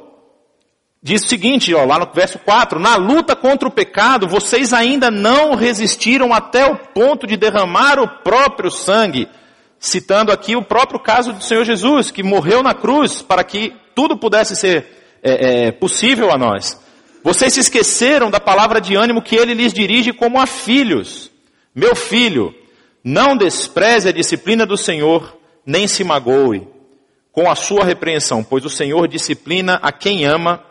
Diz 1.01 1.23
o 1.23 1.29
seguinte, 1.29 1.73
ó, 1.73 1.85
lá 1.85 1.97
no 1.97 2.11
verso 2.13 2.37
4, 2.39 2.77
na 2.77 2.97
luta 2.97 3.33
contra 3.33 3.65
o 3.65 3.71
pecado, 3.71 4.27
vocês 4.27 4.73
ainda 4.73 5.09
não 5.09 5.55
resistiram 5.55 6.33
até 6.33 6.65
o 6.65 6.75
ponto 6.75 7.25
de 7.25 7.37
derramar 7.37 7.97
o 7.97 8.09
próprio 8.21 8.69
sangue. 8.69 9.29
Citando 9.79 10.33
aqui 10.33 10.57
o 10.57 10.65
próprio 10.65 10.99
caso 10.99 11.31
do 11.31 11.41
Senhor 11.41 11.63
Jesus, 11.63 12.11
que 12.11 12.21
morreu 12.21 12.61
na 12.61 12.73
cruz 12.73 13.21
para 13.21 13.41
que 13.45 13.73
tudo 13.95 14.17
pudesse 14.17 14.53
ser 14.53 14.99
é, 15.23 15.67
é, 15.67 15.71
possível 15.71 16.31
a 16.31 16.37
nós. 16.37 16.88
Vocês 17.23 17.53
se 17.53 17.59
esqueceram 17.59 18.31
da 18.31 18.39
palavra 18.39 18.79
de 18.79 18.95
ânimo 18.95 19.21
que 19.21 19.35
ele 19.35 19.53
lhes 19.53 19.73
dirige 19.73 20.13
como 20.13 20.39
a 20.39 20.45
filhos. 20.45 21.29
Meu 21.75 21.95
filho, 21.95 22.55
não 23.03 23.35
despreze 23.35 24.09
a 24.09 24.11
disciplina 24.11 24.65
do 24.65 24.77
Senhor, 24.77 25.37
nem 25.65 25.87
se 25.87 26.03
magoe 26.03 26.67
com 27.31 27.49
a 27.49 27.55
sua 27.55 27.83
repreensão, 27.83 28.43
pois 28.43 28.65
o 28.65 28.69
Senhor 28.69 29.07
disciplina 29.07 29.79
a 29.81 29.91
quem 29.91 30.25
ama 30.25 30.63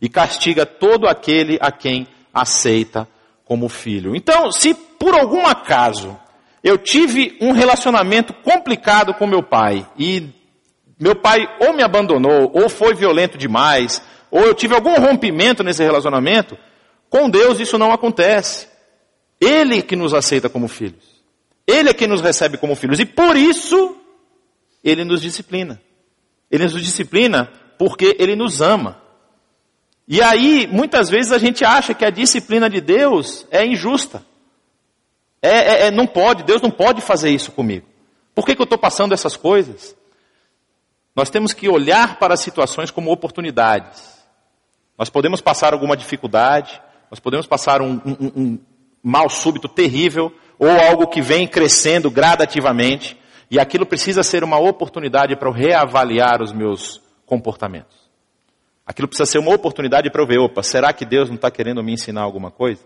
e 0.00 0.08
castiga 0.08 0.64
todo 0.64 1.08
aquele 1.08 1.58
a 1.60 1.72
quem 1.72 2.06
aceita 2.32 3.08
como 3.44 3.68
filho. 3.68 4.14
Então, 4.14 4.52
se 4.52 4.74
por 4.74 5.14
algum 5.14 5.46
acaso 5.46 6.16
eu 6.62 6.76
tive 6.76 7.36
um 7.40 7.52
relacionamento 7.52 8.32
complicado 8.32 9.14
com 9.14 9.26
meu 9.26 9.42
pai 9.42 9.86
e 9.98 10.28
meu 11.00 11.14
pai 11.14 11.48
ou 11.60 11.72
me 11.72 11.82
abandonou, 11.82 12.50
ou 12.52 12.68
foi 12.68 12.94
violento 12.94 13.38
demais, 13.38 14.02
ou 14.30 14.40
eu 14.40 14.54
tive 14.54 14.74
algum 14.74 14.94
rompimento 14.94 15.62
nesse 15.62 15.82
relacionamento, 15.82 16.58
com 17.08 17.28
Deus 17.30 17.60
isso 17.60 17.78
não 17.78 17.92
acontece. 17.92 18.68
Ele 19.40 19.82
que 19.82 19.96
nos 19.96 20.12
aceita 20.12 20.48
como 20.48 20.68
filhos. 20.68 21.18
Ele 21.66 21.90
é 21.90 21.94
quem 21.94 22.08
nos 22.08 22.20
recebe 22.20 22.56
como 22.56 22.74
filhos. 22.74 22.98
E 22.98 23.04
por 23.04 23.36
isso, 23.36 23.96
Ele 24.82 25.04
nos 25.04 25.20
disciplina. 25.20 25.80
Ele 26.50 26.64
nos 26.64 26.82
disciplina 26.82 27.52
porque 27.78 28.16
Ele 28.18 28.34
nos 28.34 28.60
ama. 28.60 29.00
E 30.06 30.22
aí, 30.22 30.66
muitas 30.66 31.10
vezes 31.10 31.32
a 31.32 31.38
gente 31.38 31.64
acha 31.64 31.92
que 31.92 32.04
a 32.04 32.10
disciplina 32.10 32.70
de 32.70 32.80
Deus 32.80 33.46
é 33.50 33.64
injusta. 33.66 34.24
É, 35.42 35.50
é, 35.50 35.86
é 35.86 35.90
não 35.90 36.06
pode, 36.06 36.42
Deus 36.42 36.62
não 36.62 36.70
pode 36.70 37.02
fazer 37.02 37.30
isso 37.30 37.52
comigo. 37.52 37.86
Por 38.34 38.46
que, 38.46 38.54
que 38.54 38.62
eu 38.62 38.64
estou 38.64 38.78
passando 38.78 39.12
essas 39.12 39.36
coisas? 39.36 39.94
Nós 41.14 41.28
temos 41.28 41.52
que 41.52 41.68
olhar 41.68 42.18
para 42.18 42.34
as 42.34 42.40
situações 42.40 42.90
como 42.90 43.12
oportunidades. 43.12 44.17
Nós 44.98 45.08
podemos 45.08 45.40
passar 45.40 45.72
alguma 45.72 45.96
dificuldade, 45.96 46.82
nós 47.08 47.20
podemos 47.20 47.46
passar 47.46 47.80
um, 47.80 48.00
um, 48.04 48.32
um 48.36 48.58
mal 49.00 49.30
súbito 49.30 49.68
terrível, 49.68 50.32
ou 50.58 50.68
algo 50.68 51.06
que 51.06 51.22
vem 51.22 51.46
crescendo 51.46 52.10
gradativamente, 52.10 53.16
e 53.48 53.60
aquilo 53.60 53.86
precisa 53.86 54.24
ser 54.24 54.42
uma 54.42 54.58
oportunidade 54.58 55.36
para 55.36 55.48
eu 55.48 55.52
reavaliar 55.52 56.42
os 56.42 56.52
meus 56.52 57.00
comportamentos. 57.24 57.96
Aquilo 58.84 59.06
precisa 59.06 59.30
ser 59.30 59.38
uma 59.38 59.54
oportunidade 59.54 60.10
para 60.10 60.20
eu 60.20 60.26
ver, 60.26 60.40
opa, 60.40 60.62
será 60.62 60.92
que 60.92 61.04
Deus 61.04 61.28
não 61.28 61.36
está 61.36 61.50
querendo 61.50 61.82
me 61.82 61.92
ensinar 61.92 62.22
alguma 62.22 62.50
coisa? 62.50 62.82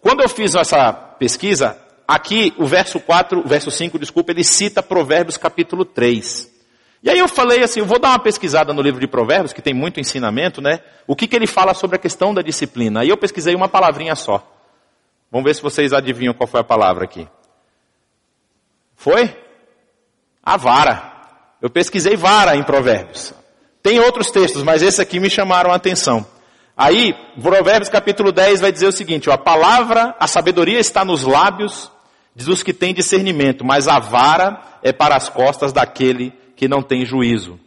Quando 0.00 0.20
eu 0.20 0.28
fiz 0.28 0.54
essa 0.54 0.92
pesquisa, 0.92 1.78
aqui 2.06 2.52
o 2.58 2.66
verso 2.66 3.00
4, 3.00 3.40
o 3.40 3.48
verso 3.48 3.70
5, 3.70 3.98
desculpa, 3.98 4.32
ele 4.32 4.44
cita 4.44 4.82
Provérbios 4.82 5.36
capítulo 5.36 5.84
3. 5.84 6.57
E 7.02 7.08
aí 7.08 7.18
eu 7.18 7.28
falei 7.28 7.62
assim, 7.62 7.80
eu 7.80 7.86
vou 7.86 7.98
dar 7.98 8.10
uma 8.10 8.18
pesquisada 8.18 8.72
no 8.72 8.82
livro 8.82 9.00
de 9.00 9.06
Provérbios, 9.06 9.52
que 9.52 9.62
tem 9.62 9.72
muito 9.72 10.00
ensinamento, 10.00 10.60
né? 10.60 10.80
O 11.06 11.14
que, 11.14 11.28
que 11.28 11.36
ele 11.36 11.46
fala 11.46 11.72
sobre 11.72 11.96
a 11.96 11.98
questão 11.98 12.34
da 12.34 12.42
disciplina. 12.42 13.00
Aí 13.00 13.08
eu 13.08 13.16
pesquisei 13.16 13.54
uma 13.54 13.68
palavrinha 13.68 14.16
só. 14.16 14.44
Vamos 15.30 15.44
ver 15.44 15.54
se 15.54 15.62
vocês 15.62 15.92
adivinham 15.92 16.34
qual 16.34 16.46
foi 16.48 16.60
a 16.60 16.64
palavra 16.64 17.04
aqui. 17.04 17.28
Foi? 18.96 19.34
A 20.42 20.56
vara. 20.56 21.12
Eu 21.62 21.70
pesquisei 21.70 22.16
vara 22.16 22.56
em 22.56 22.64
Provérbios. 22.64 23.32
Tem 23.82 24.00
outros 24.00 24.30
textos, 24.30 24.62
mas 24.62 24.82
esse 24.82 25.00
aqui 25.00 25.20
me 25.20 25.30
chamaram 25.30 25.70
a 25.70 25.76
atenção. 25.76 26.26
Aí, 26.76 27.14
Provérbios 27.40 27.88
capítulo 27.88 28.32
10 28.32 28.60
vai 28.60 28.72
dizer 28.72 28.86
o 28.86 28.92
seguinte, 28.92 29.30
ó, 29.30 29.32
a 29.32 29.38
palavra, 29.38 30.14
a 30.18 30.26
sabedoria 30.26 30.78
está 30.80 31.04
nos 31.04 31.22
lábios 31.22 31.90
dos 32.34 32.62
que 32.62 32.72
têm 32.72 32.94
discernimento, 32.94 33.64
mas 33.64 33.88
a 33.88 33.98
vara 33.98 34.60
é 34.82 34.92
para 34.92 35.16
as 35.16 35.28
costas 35.28 35.72
daquele 35.72 36.32
que 36.58 36.66
não 36.66 36.82
tem 36.82 37.06
juízo. 37.06 37.58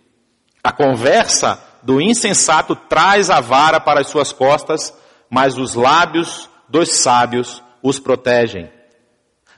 A 0.62 0.70
conversa 0.70 1.58
do 1.82 2.02
insensato 2.02 2.76
traz 2.76 3.30
a 3.30 3.40
vara 3.40 3.80
para 3.80 4.02
as 4.02 4.08
suas 4.08 4.34
costas, 4.34 4.94
mas 5.30 5.58
os 5.58 5.76
lábios 5.76 6.50
dos 6.68 6.92
sábios 6.92 7.64
os 7.82 8.00
protegem. 8.00 8.70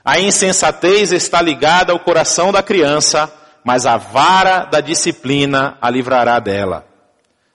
A 0.04 0.20
insensatez 0.20 1.10
está 1.10 1.42
ligada 1.42 1.92
ao 1.92 1.98
coração 1.98 2.52
da 2.52 2.62
criança, 2.62 3.30
mas 3.64 3.86
a 3.86 3.96
vara 3.96 4.66
da 4.66 4.80
disciplina 4.80 5.76
a 5.82 5.90
livrará 5.90 6.38
dela. 6.38 6.86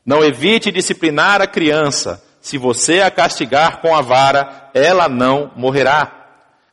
Não 0.06 0.22
evite 0.22 0.74
disciplinar 0.74 1.42
a 1.42 1.48
criança. 1.48 2.22
Se 2.42 2.58
você 2.58 3.00
a 3.02 3.10
castigar 3.10 3.80
com 3.80 3.96
a 3.96 4.02
vara, 4.02 4.70
ela 4.74 5.08
não 5.08 5.52
morrerá. 5.56 6.12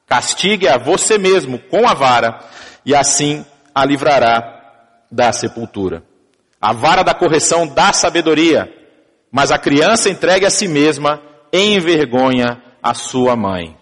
Castigue 0.05 0.67
a 0.67 0.77
você 0.79 1.17
mesmo 1.17 1.61
com 1.61 1.89
a 1.89 1.95
vara, 1.95 2.41
e 2.85 2.95
assim 2.95 3.45
a 3.75 3.85
livrará 3.85 4.56
da 5.11 5.33
sepultura. 5.33 6.03
A 6.61 6.73
vara 6.73 7.03
da 7.03 7.15
correção 7.15 7.67
dá 7.67 7.93
sabedoria, 7.93 8.73
mas 9.31 9.51
a 9.51 9.59
criança 9.59 10.09
entregue 10.09 10.47
a 10.47 10.51
si 10.51 10.67
mesma 10.67 11.21
envergonha 11.53 12.63
a 12.83 12.95
sua 12.95 13.37
mãe. 13.37 13.77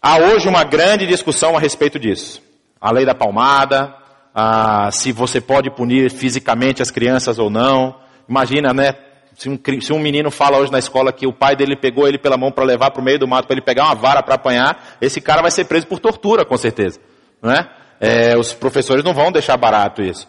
Há 0.00 0.18
hoje 0.18 0.48
uma 0.48 0.64
grande 0.64 1.06
discussão 1.06 1.56
a 1.56 1.60
respeito 1.60 1.98
disso. 1.98 2.42
A 2.80 2.92
lei 2.92 3.04
da 3.04 3.14
palmada, 3.14 3.94
se 4.92 5.12
você 5.12 5.40
pode 5.40 5.70
punir 5.70 6.10
fisicamente 6.10 6.82
as 6.82 6.90
crianças 6.90 7.38
ou 7.38 7.50
não. 7.50 7.96
Imagina, 8.28 8.72
né? 8.72 8.94
Se 9.36 9.48
um, 9.48 9.58
se 9.80 9.92
um, 9.92 10.00
menino 10.00 10.30
fala 10.30 10.58
hoje 10.58 10.72
na 10.72 10.80
escola 10.80 11.12
que 11.12 11.26
o 11.26 11.32
pai 11.32 11.54
dele 11.54 11.76
pegou 11.76 12.08
ele 12.08 12.18
pela 12.18 12.36
mão 12.36 12.50
para 12.50 12.64
levar 12.64 12.90
para 12.90 13.00
o 13.00 13.04
meio 13.04 13.20
do 13.20 13.28
mato 13.28 13.46
para 13.46 13.54
ele 13.54 13.64
pegar 13.64 13.84
uma 13.84 13.94
vara 13.94 14.20
para 14.20 14.34
apanhar, 14.34 14.96
esse 15.00 15.20
cara 15.20 15.42
vai 15.42 15.50
ser 15.52 15.64
preso 15.64 15.86
por 15.86 16.00
tortura, 16.00 16.44
com 16.44 16.56
certeza. 16.56 16.98
Não 17.40 17.52
é? 17.52 17.70
é 18.00 18.36
os 18.36 18.52
professores 18.52 19.04
não 19.04 19.14
vão 19.14 19.30
deixar 19.30 19.56
barato 19.56 20.02
isso. 20.02 20.26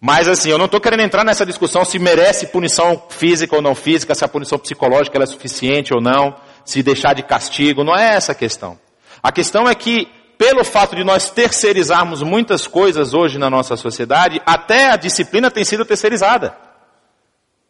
Mas 0.00 0.28
assim, 0.28 0.50
eu 0.50 0.58
não 0.58 0.66
estou 0.66 0.80
querendo 0.80 1.02
entrar 1.02 1.24
nessa 1.24 1.44
discussão 1.44 1.84
se 1.84 1.98
merece 1.98 2.46
punição 2.46 3.02
física 3.08 3.56
ou 3.56 3.62
não 3.62 3.74
física, 3.74 4.14
se 4.14 4.24
a 4.24 4.28
punição 4.28 4.58
psicológica 4.58 5.20
é 5.20 5.26
suficiente 5.26 5.92
ou 5.92 6.00
não, 6.00 6.36
se 6.64 6.82
deixar 6.82 7.14
de 7.14 7.22
castigo, 7.22 7.82
não 7.82 7.96
é 7.96 8.14
essa 8.14 8.32
a 8.32 8.34
questão. 8.34 8.78
A 9.20 9.32
questão 9.32 9.68
é 9.68 9.74
que, 9.74 10.06
pelo 10.36 10.64
fato 10.64 10.94
de 10.94 11.02
nós 11.02 11.30
terceirizarmos 11.30 12.22
muitas 12.22 12.68
coisas 12.68 13.12
hoje 13.12 13.38
na 13.38 13.50
nossa 13.50 13.76
sociedade, 13.76 14.40
até 14.46 14.90
a 14.90 14.96
disciplina 14.96 15.50
tem 15.50 15.64
sido 15.64 15.84
terceirizada. 15.84 16.56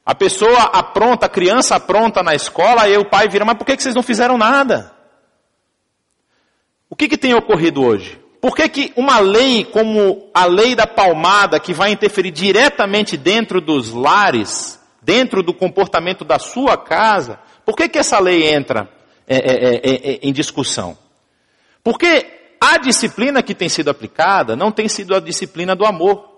A 0.05 0.15
pessoa 0.15 0.65
apronta, 0.65 1.27
a 1.27 1.31
criança 1.31 1.77
apronta 1.77 2.23
na 2.23 2.35
escola, 2.35 2.87
e 2.89 2.97
o 2.99 3.09
pai 3.09 3.29
vira, 3.29 3.45
mas 3.45 3.57
por 3.57 3.65
que 3.65 3.81
vocês 3.81 3.95
não 3.95 4.03
fizeram 4.03 4.37
nada? 4.37 4.93
O 6.91 6.97
que, 6.97 7.09
que 7.09 7.17
tem 7.17 7.35
ocorrido 7.35 7.83
hoje? 7.83 8.19
Por 8.41 8.55
que, 8.55 8.69
que 8.69 8.93
uma 8.97 9.19
lei 9.19 9.65
como 9.65 10.31
a 10.33 10.45
lei 10.45 10.75
da 10.75 10.87
palmada, 10.87 11.59
que 11.59 11.73
vai 11.73 11.91
interferir 11.91 12.31
diretamente 12.31 13.17
dentro 13.17 13.61
dos 13.61 13.93
lares, 13.93 14.81
dentro 15.03 15.43
do 15.43 15.53
comportamento 15.53 16.25
da 16.25 16.39
sua 16.39 16.77
casa, 16.77 17.41
por 17.65 17.77
que, 17.77 17.89
que 17.89 17.99
essa 17.99 18.19
lei 18.19 18.49
entra 18.49 18.89
é, 19.27 19.37
é, 19.37 19.75
é, 19.75 20.13
é 20.13 20.19
em 20.23 20.33
discussão? 20.33 20.97
Porque 21.83 22.27
a 22.61 22.79
disciplina 22.79 23.43
que 23.43 23.55
tem 23.55 23.69
sido 23.69 23.89
aplicada 23.89 24.55
não 24.55 24.71
tem 24.71 24.89
sido 24.89 25.15
a 25.15 25.21
disciplina 25.21 25.75
do 25.75 25.85
amor. 25.85 26.29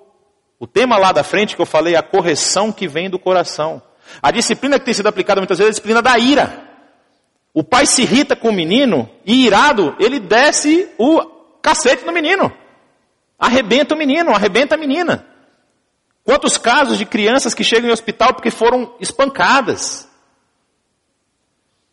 O 0.59 0.67
tema 0.67 0.97
lá 0.97 1.13
da 1.13 1.25
frente 1.25 1.55
que 1.57 1.63
eu 1.63 1.67
falei, 1.67 1.97
a 1.97 2.03
correção 2.03 2.73
que 2.73 2.89
vem 2.89 3.11
do 3.11 3.19
coração. 3.19 3.83
A 4.23 4.31
disciplina 4.31 4.79
que 4.79 4.85
tem 4.85 4.95
sido 4.95 5.09
aplicada 5.09 5.41
muitas 5.41 5.59
vezes 5.59 5.69
é 5.69 5.71
a 5.71 5.73
disciplina 5.73 6.03
da 6.03 6.19
ira. 6.19 6.69
O 7.53 7.65
pai 7.65 7.87
se 7.87 8.03
irrita 8.03 8.37
com 8.37 8.49
o 8.49 8.53
menino 8.53 9.09
e 9.25 9.47
irado, 9.47 9.97
ele 9.99 10.21
desce 10.21 10.89
o 10.99 11.40
cacete 11.63 12.05
no 12.05 12.13
menino. 12.13 12.53
Arrebenta 13.39 13.95
o 13.95 13.99
menino, 13.99 14.33
arrebenta 14.33 14.75
a 14.75 14.79
menina. 14.79 15.27
Quantos 16.25 16.59
casos 16.59 16.99
de 16.99 17.07
crianças 17.07 17.55
que 17.55 17.65
chegam 17.65 17.89
em 17.89 17.93
hospital 17.93 18.35
porque 18.35 18.51
foram 18.51 18.95
espancadas? 19.01 20.09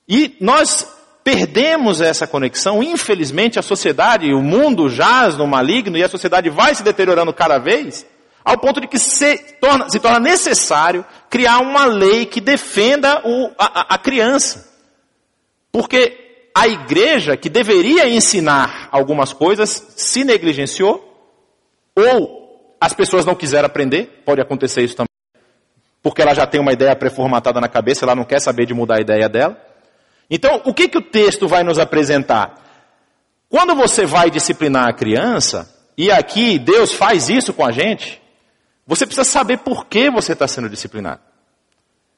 E 0.08 0.36
nós 0.40 0.88
perdemos 1.24 2.00
essa 2.00 2.26
conexão, 2.26 2.82
infelizmente 2.82 3.60
a 3.60 3.62
sociedade, 3.62 4.34
o 4.34 4.42
mundo 4.42 4.88
jaz 4.88 5.36
no 5.36 5.46
maligno 5.46 5.98
e 5.98 6.04
a 6.04 6.08
sociedade 6.08 6.50
vai 6.50 6.74
se 6.74 6.84
deteriorando 6.84 7.34
cada 7.34 7.58
vez, 7.58 8.06
ao 8.46 8.58
ponto 8.58 8.80
de 8.80 8.88
que 8.88 8.98
se 8.98 9.38
torna, 9.60 9.90
se 9.90 10.00
torna 10.00 10.20
necessário 10.20 11.06
criar 11.30 11.60
uma 11.60 11.86
lei 11.86 12.26
que 12.26 12.40
defenda 12.40 13.22
o, 13.26 13.52
a, 13.58 13.96
a 13.96 13.98
criança. 13.98 14.74
Porque 15.70 16.27
a 16.58 16.68
igreja, 16.68 17.38
que 17.38 17.50
deveria 17.50 18.10
ensinar 18.10 18.90
algumas 18.92 19.32
coisas, 19.32 19.94
se 19.96 20.24
negligenciou, 20.24 21.04
ou 21.96 22.76
as 22.82 22.96
pessoas 22.96 23.28
não 23.28 23.36
quiseram 23.36 23.68
aprender, 23.68 24.24
pode 24.26 24.42
acontecer 24.42 24.82
isso 24.82 24.96
também, 24.96 25.08
porque 26.02 26.20
ela 26.20 26.34
já 26.34 26.48
tem 26.48 26.60
uma 26.60 26.74
ideia 26.74 26.96
pré-formatada 26.96 27.62
na 27.62 27.68
cabeça, 27.68 28.06
ela 28.06 28.16
não 28.16 28.24
quer 28.24 28.42
saber 28.42 28.66
de 28.66 28.74
mudar 28.74 28.96
a 28.96 29.02
ideia 29.02 29.30
dela. 29.30 29.56
Então, 30.32 30.60
o 30.66 30.74
que, 30.74 30.88
que 30.88 30.98
o 30.98 31.02
texto 31.02 31.48
vai 31.48 31.64
nos 31.64 31.78
apresentar? 31.78 32.56
Quando 33.48 33.76
você 33.76 34.08
vai 34.08 34.32
disciplinar 34.32 34.88
a 34.88 34.94
criança, 34.94 35.72
e 35.96 36.12
aqui 36.12 36.58
Deus 36.58 36.92
faz 36.92 37.30
isso 37.30 37.54
com 37.54 37.64
a 37.64 37.72
gente, 37.72 38.20
você 38.84 39.06
precisa 39.06 39.30
saber 39.30 39.60
por 39.60 39.86
que 39.86 40.10
você 40.10 40.34
está 40.34 40.48
sendo 40.48 40.70
disciplinado. 40.70 41.22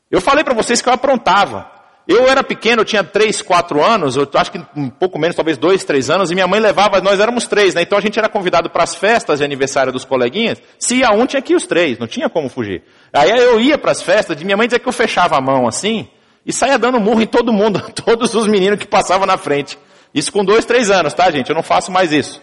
Eu 0.09 0.21
falei 0.21 0.45
para 0.45 0.53
vocês 0.53 0.81
que 0.81 0.87
eu 0.87 0.93
aprontava. 0.93 1.78
Eu 2.09 2.27
era 2.27 2.43
pequeno, 2.43 2.81
eu 2.81 2.85
tinha 2.85 3.03
3, 3.03 3.39
4 3.43 3.83
anos, 3.85 4.15
eu 4.15 4.27
acho 4.33 4.51
que 4.51 4.59
um 4.75 4.89
pouco 4.89 5.19
menos, 5.19 5.35
talvez 5.35 5.59
2, 5.59 5.83
3 5.83 6.09
anos, 6.09 6.31
e 6.31 6.33
minha 6.33 6.47
mãe 6.47 6.59
levava, 6.59 6.99
nós 7.01 7.19
éramos 7.19 7.45
três, 7.45 7.75
né? 7.75 7.83
Então 7.83 7.95
a 7.95 8.01
gente 8.01 8.17
era 8.17 8.27
convidado 8.27 8.67
para 8.67 8.81
as 8.81 8.95
festas 8.95 9.37
de 9.37 9.45
aniversário 9.45 9.93
dos 9.93 10.03
coleguinhas, 10.03 10.59
se 10.79 10.95
ia 10.95 11.11
um, 11.11 11.27
tinha 11.27 11.39
que 11.39 11.53
ir 11.53 11.55
os 11.55 11.67
três, 11.67 11.99
não 11.99 12.07
tinha 12.07 12.27
como 12.27 12.49
fugir. 12.49 12.81
Aí 13.13 13.29
eu 13.29 13.59
ia 13.59 13.77
para 13.77 13.91
as 13.91 14.01
festas, 14.01 14.35
de 14.35 14.43
minha 14.43 14.57
mãe 14.57 14.65
dizia 14.65 14.79
que 14.79 14.89
eu 14.89 14.91
fechava 14.91 15.37
a 15.37 15.41
mão 15.41 15.67
assim, 15.67 16.07
e 16.43 16.51
saía 16.51 16.79
dando 16.79 16.99
murro 16.99 17.21
em 17.21 17.27
todo 17.27 17.53
mundo, 17.53 17.79
todos 18.03 18.33
os 18.33 18.47
meninos 18.47 18.79
que 18.79 18.87
passavam 18.87 19.27
na 19.27 19.37
frente. 19.37 19.77
Isso 20.11 20.31
com 20.31 20.43
2, 20.43 20.65
3 20.65 20.89
anos, 20.89 21.13
tá 21.13 21.29
gente? 21.29 21.49
Eu 21.49 21.55
não 21.55 21.61
faço 21.61 21.91
mais 21.91 22.11
isso. 22.11 22.41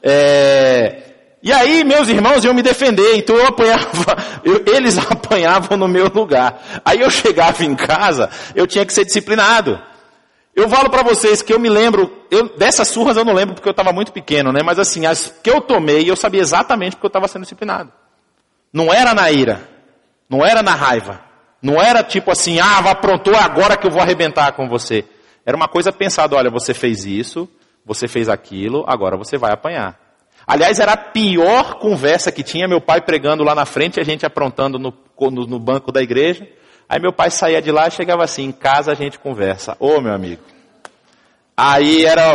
É... 0.00 1.07
E 1.42 1.52
aí 1.52 1.84
meus 1.84 2.08
irmãos 2.08 2.44
iam 2.44 2.52
me 2.52 2.62
defender, 2.62 3.16
então 3.16 3.36
eu 3.36 3.46
apanhava, 3.46 4.16
eu, 4.44 4.64
eles 4.66 4.98
apanhavam 4.98 5.76
no 5.76 5.86
meu 5.86 6.08
lugar. 6.08 6.80
Aí 6.84 7.00
eu 7.00 7.10
chegava 7.10 7.64
em 7.64 7.74
casa, 7.74 8.28
eu 8.54 8.66
tinha 8.66 8.84
que 8.84 8.92
ser 8.92 9.04
disciplinado. 9.04 9.80
Eu 10.54 10.68
falo 10.68 10.90
para 10.90 11.04
vocês 11.04 11.40
que 11.40 11.52
eu 11.52 11.60
me 11.60 11.68
lembro, 11.68 12.24
eu, 12.32 12.56
dessas 12.56 12.88
surras 12.88 13.16
eu 13.16 13.24
não 13.24 13.32
lembro 13.32 13.54
porque 13.54 13.68
eu 13.68 13.72
estava 13.72 13.92
muito 13.92 14.12
pequeno, 14.12 14.52
né? 14.52 14.60
Mas 14.64 14.80
assim, 14.80 15.06
as 15.06 15.32
que 15.40 15.48
eu 15.48 15.60
tomei, 15.60 16.10
eu 16.10 16.16
sabia 16.16 16.40
exatamente 16.40 16.96
porque 16.96 17.06
eu 17.06 17.10
estava 17.10 17.28
sendo 17.28 17.42
disciplinado. 17.42 17.92
Não 18.72 18.92
era 18.92 19.14
na 19.14 19.30
ira, 19.30 19.68
não 20.28 20.44
era 20.44 20.60
na 20.60 20.74
raiva, 20.74 21.20
não 21.62 21.80
era 21.80 22.02
tipo 22.02 22.32
assim, 22.32 22.58
ah, 22.58 22.78
aprontou 22.78 23.36
agora 23.36 23.76
que 23.76 23.86
eu 23.86 23.90
vou 23.90 24.02
arrebentar 24.02 24.50
com 24.52 24.68
você. 24.68 25.04
Era 25.46 25.56
uma 25.56 25.68
coisa 25.68 25.92
pensada, 25.92 26.34
olha, 26.34 26.50
você 26.50 26.74
fez 26.74 27.04
isso, 27.04 27.48
você 27.86 28.08
fez 28.08 28.28
aquilo, 28.28 28.84
agora 28.88 29.16
você 29.16 29.38
vai 29.38 29.52
apanhar. 29.52 30.07
Aliás, 30.48 30.80
era 30.80 30.92
a 30.92 30.96
pior 30.96 31.74
conversa 31.74 32.32
que 32.32 32.42
tinha, 32.42 32.66
meu 32.66 32.80
pai 32.80 33.02
pregando 33.02 33.44
lá 33.44 33.54
na 33.54 33.66
frente 33.66 33.98
e 33.98 34.00
a 34.00 34.02
gente 34.02 34.24
aprontando 34.24 34.78
no, 34.78 34.94
no, 35.20 35.46
no 35.46 35.58
banco 35.60 35.92
da 35.92 36.00
igreja. 36.00 36.48
Aí 36.88 36.98
meu 36.98 37.12
pai 37.12 37.30
saía 37.30 37.60
de 37.60 37.70
lá 37.70 37.86
e 37.86 37.90
chegava 37.90 38.24
assim, 38.24 38.44
em 38.44 38.52
casa 38.52 38.92
a 38.92 38.94
gente 38.94 39.18
conversa. 39.18 39.76
Ô 39.78 40.00
meu 40.00 40.14
amigo. 40.14 40.42
Aí 41.54 42.06
era 42.06 42.32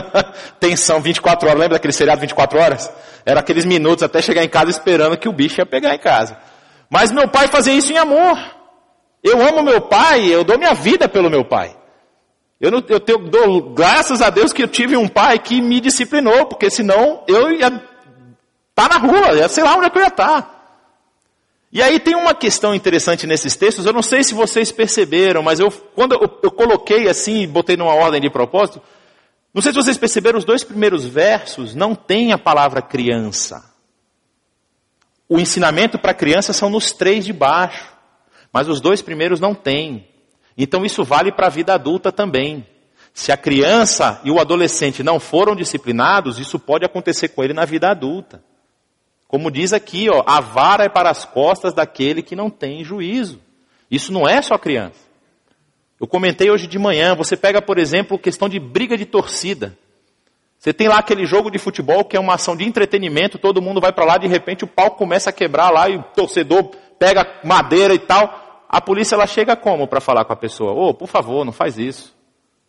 tensão 0.58 1.02
24 1.02 1.48
horas, 1.48 1.60
lembra 1.60 1.76
daquele 1.76 1.92
seriado 1.92 2.22
24 2.22 2.58
horas? 2.58 2.90
Era 3.26 3.40
aqueles 3.40 3.66
minutos 3.66 4.02
até 4.02 4.22
chegar 4.22 4.42
em 4.42 4.48
casa 4.48 4.70
esperando 4.70 5.18
que 5.18 5.28
o 5.28 5.32
bicho 5.32 5.60
ia 5.60 5.66
pegar 5.66 5.94
em 5.94 5.98
casa. 5.98 6.38
Mas 6.88 7.12
meu 7.12 7.28
pai 7.28 7.48
fazia 7.48 7.74
isso 7.74 7.92
em 7.92 7.98
amor. 7.98 8.38
Eu 9.22 9.38
amo 9.46 9.62
meu 9.62 9.82
pai, 9.82 10.24
eu 10.24 10.44
dou 10.44 10.56
minha 10.56 10.72
vida 10.72 11.06
pelo 11.10 11.28
meu 11.28 11.44
pai. 11.44 11.76
Eu, 12.60 12.70
não, 12.70 12.84
eu 12.88 13.00
tenho, 13.00 13.18
dou 13.18 13.70
graças 13.70 14.20
a 14.20 14.28
Deus 14.28 14.52
que 14.52 14.62
eu 14.62 14.68
tive 14.68 14.96
um 14.96 15.08
pai 15.08 15.38
que 15.38 15.62
me 15.62 15.80
disciplinou, 15.80 16.44
porque 16.44 16.68
senão 16.68 17.24
eu 17.26 17.50
ia 17.50 17.68
estar 17.68 17.80
tá 18.74 18.88
na 18.88 18.98
rua, 18.98 19.34
ia, 19.34 19.48
sei 19.48 19.64
lá 19.64 19.76
onde 19.76 19.86
é 19.86 19.90
que 19.90 19.96
eu 19.96 20.02
ia 20.02 20.08
estar. 20.08 20.42
Tá. 20.42 20.60
E 21.72 21.80
aí 21.80 21.98
tem 21.98 22.14
uma 22.14 22.34
questão 22.34 22.74
interessante 22.74 23.26
nesses 23.26 23.56
textos, 23.56 23.86
eu 23.86 23.92
não 23.92 24.02
sei 24.02 24.22
se 24.22 24.34
vocês 24.34 24.70
perceberam, 24.70 25.42
mas 25.42 25.58
eu, 25.58 25.70
quando 25.70 26.12
eu, 26.12 26.38
eu 26.42 26.50
coloquei 26.50 27.08
assim, 27.08 27.46
botei 27.48 27.76
numa 27.76 27.94
ordem 27.94 28.20
de 28.20 28.28
propósito, 28.28 28.82
não 29.54 29.62
sei 29.62 29.72
se 29.72 29.76
vocês 29.76 29.96
perceberam, 29.96 30.38
os 30.38 30.44
dois 30.44 30.62
primeiros 30.62 31.06
versos 31.06 31.74
não 31.74 31.94
tem 31.94 32.32
a 32.32 32.38
palavra 32.38 32.82
criança. 32.82 33.64
O 35.28 35.38
ensinamento 35.38 35.98
para 35.98 36.12
criança 36.12 36.52
são 36.52 36.68
nos 36.68 36.92
três 36.92 37.24
de 37.24 37.32
baixo, 37.32 37.88
mas 38.52 38.68
os 38.68 38.80
dois 38.80 39.00
primeiros 39.00 39.38
não 39.40 39.54
tem. 39.54 40.09
Então 40.62 40.84
isso 40.84 41.02
vale 41.02 41.32
para 41.32 41.46
a 41.46 41.50
vida 41.50 41.72
adulta 41.72 42.12
também. 42.12 42.66
Se 43.14 43.32
a 43.32 43.36
criança 43.36 44.20
e 44.22 44.30
o 44.30 44.38
adolescente 44.38 45.02
não 45.02 45.18
foram 45.18 45.56
disciplinados, 45.56 46.38
isso 46.38 46.58
pode 46.58 46.84
acontecer 46.84 47.28
com 47.28 47.42
ele 47.42 47.54
na 47.54 47.64
vida 47.64 47.90
adulta. 47.90 48.42
Como 49.26 49.50
diz 49.50 49.72
aqui, 49.72 50.08
ó, 50.10 50.22
a 50.26 50.40
vara 50.40 50.84
é 50.84 50.88
para 50.88 51.08
as 51.08 51.24
costas 51.24 51.72
daquele 51.72 52.22
que 52.22 52.36
não 52.36 52.50
tem 52.50 52.84
juízo. 52.84 53.40
Isso 53.90 54.12
não 54.12 54.28
é 54.28 54.42
só 54.42 54.58
criança. 54.58 55.00
Eu 55.98 56.06
comentei 56.06 56.50
hoje 56.50 56.66
de 56.66 56.78
manhã, 56.78 57.14
você 57.14 57.36
pega, 57.36 57.62
por 57.62 57.78
exemplo, 57.78 58.18
questão 58.18 58.48
de 58.48 58.58
briga 58.58 58.96
de 58.96 59.06
torcida. 59.06 59.76
Você 60.58 60.74
tem 60.74 60.88
lá 60.88 60.98
aquele 60.98 61.24
jogo 61.24 61.50
de 61.50 61.58
futebol 61.58 62.04
que 62.04 62.16
é 62.16 62.20
uma 62.20 62.34
ação 62.34 62.54
de 62.54 62.64
entretenimento, 62.64 63.38
todo 63.38 63.62
mundo 63.62 63.80
vai 63.80 63.92
para 63.92 64.04
lá, 64.04 64.18
de 64.18 64.26
repente 64.26 64.62
o 64.64 64.68
palco 64.68 64.98
começa 64.98 65.30
a 65.30 65.32
quebrar 65.32 65.70
lá 65.70 65.88
e 65.88 65.96
o 65.96 66.02
torcedor 66.02 66.70
pega 66.98 67.26
madeira 67.42 67.94
e 67.94 67.98
tal. 67.98 68.39
A 68.72 68.80
polícia 68.80 69.16
ela 69.16 69.26
chega 69.26 69.56
como 69.56 69.88
para 69.88 70.00
falar 70.00 70.24
com 70.24 70.32
a 70.32 70.36
pessoa? 70.36 70.70
Ô, 70.70 70.90
oh, 70.90 70.94
por 70.94 71.08
favor, 71.08 71.44
não 71.44 71.50
faz 71.50 71.76
isso. 71.76 72.16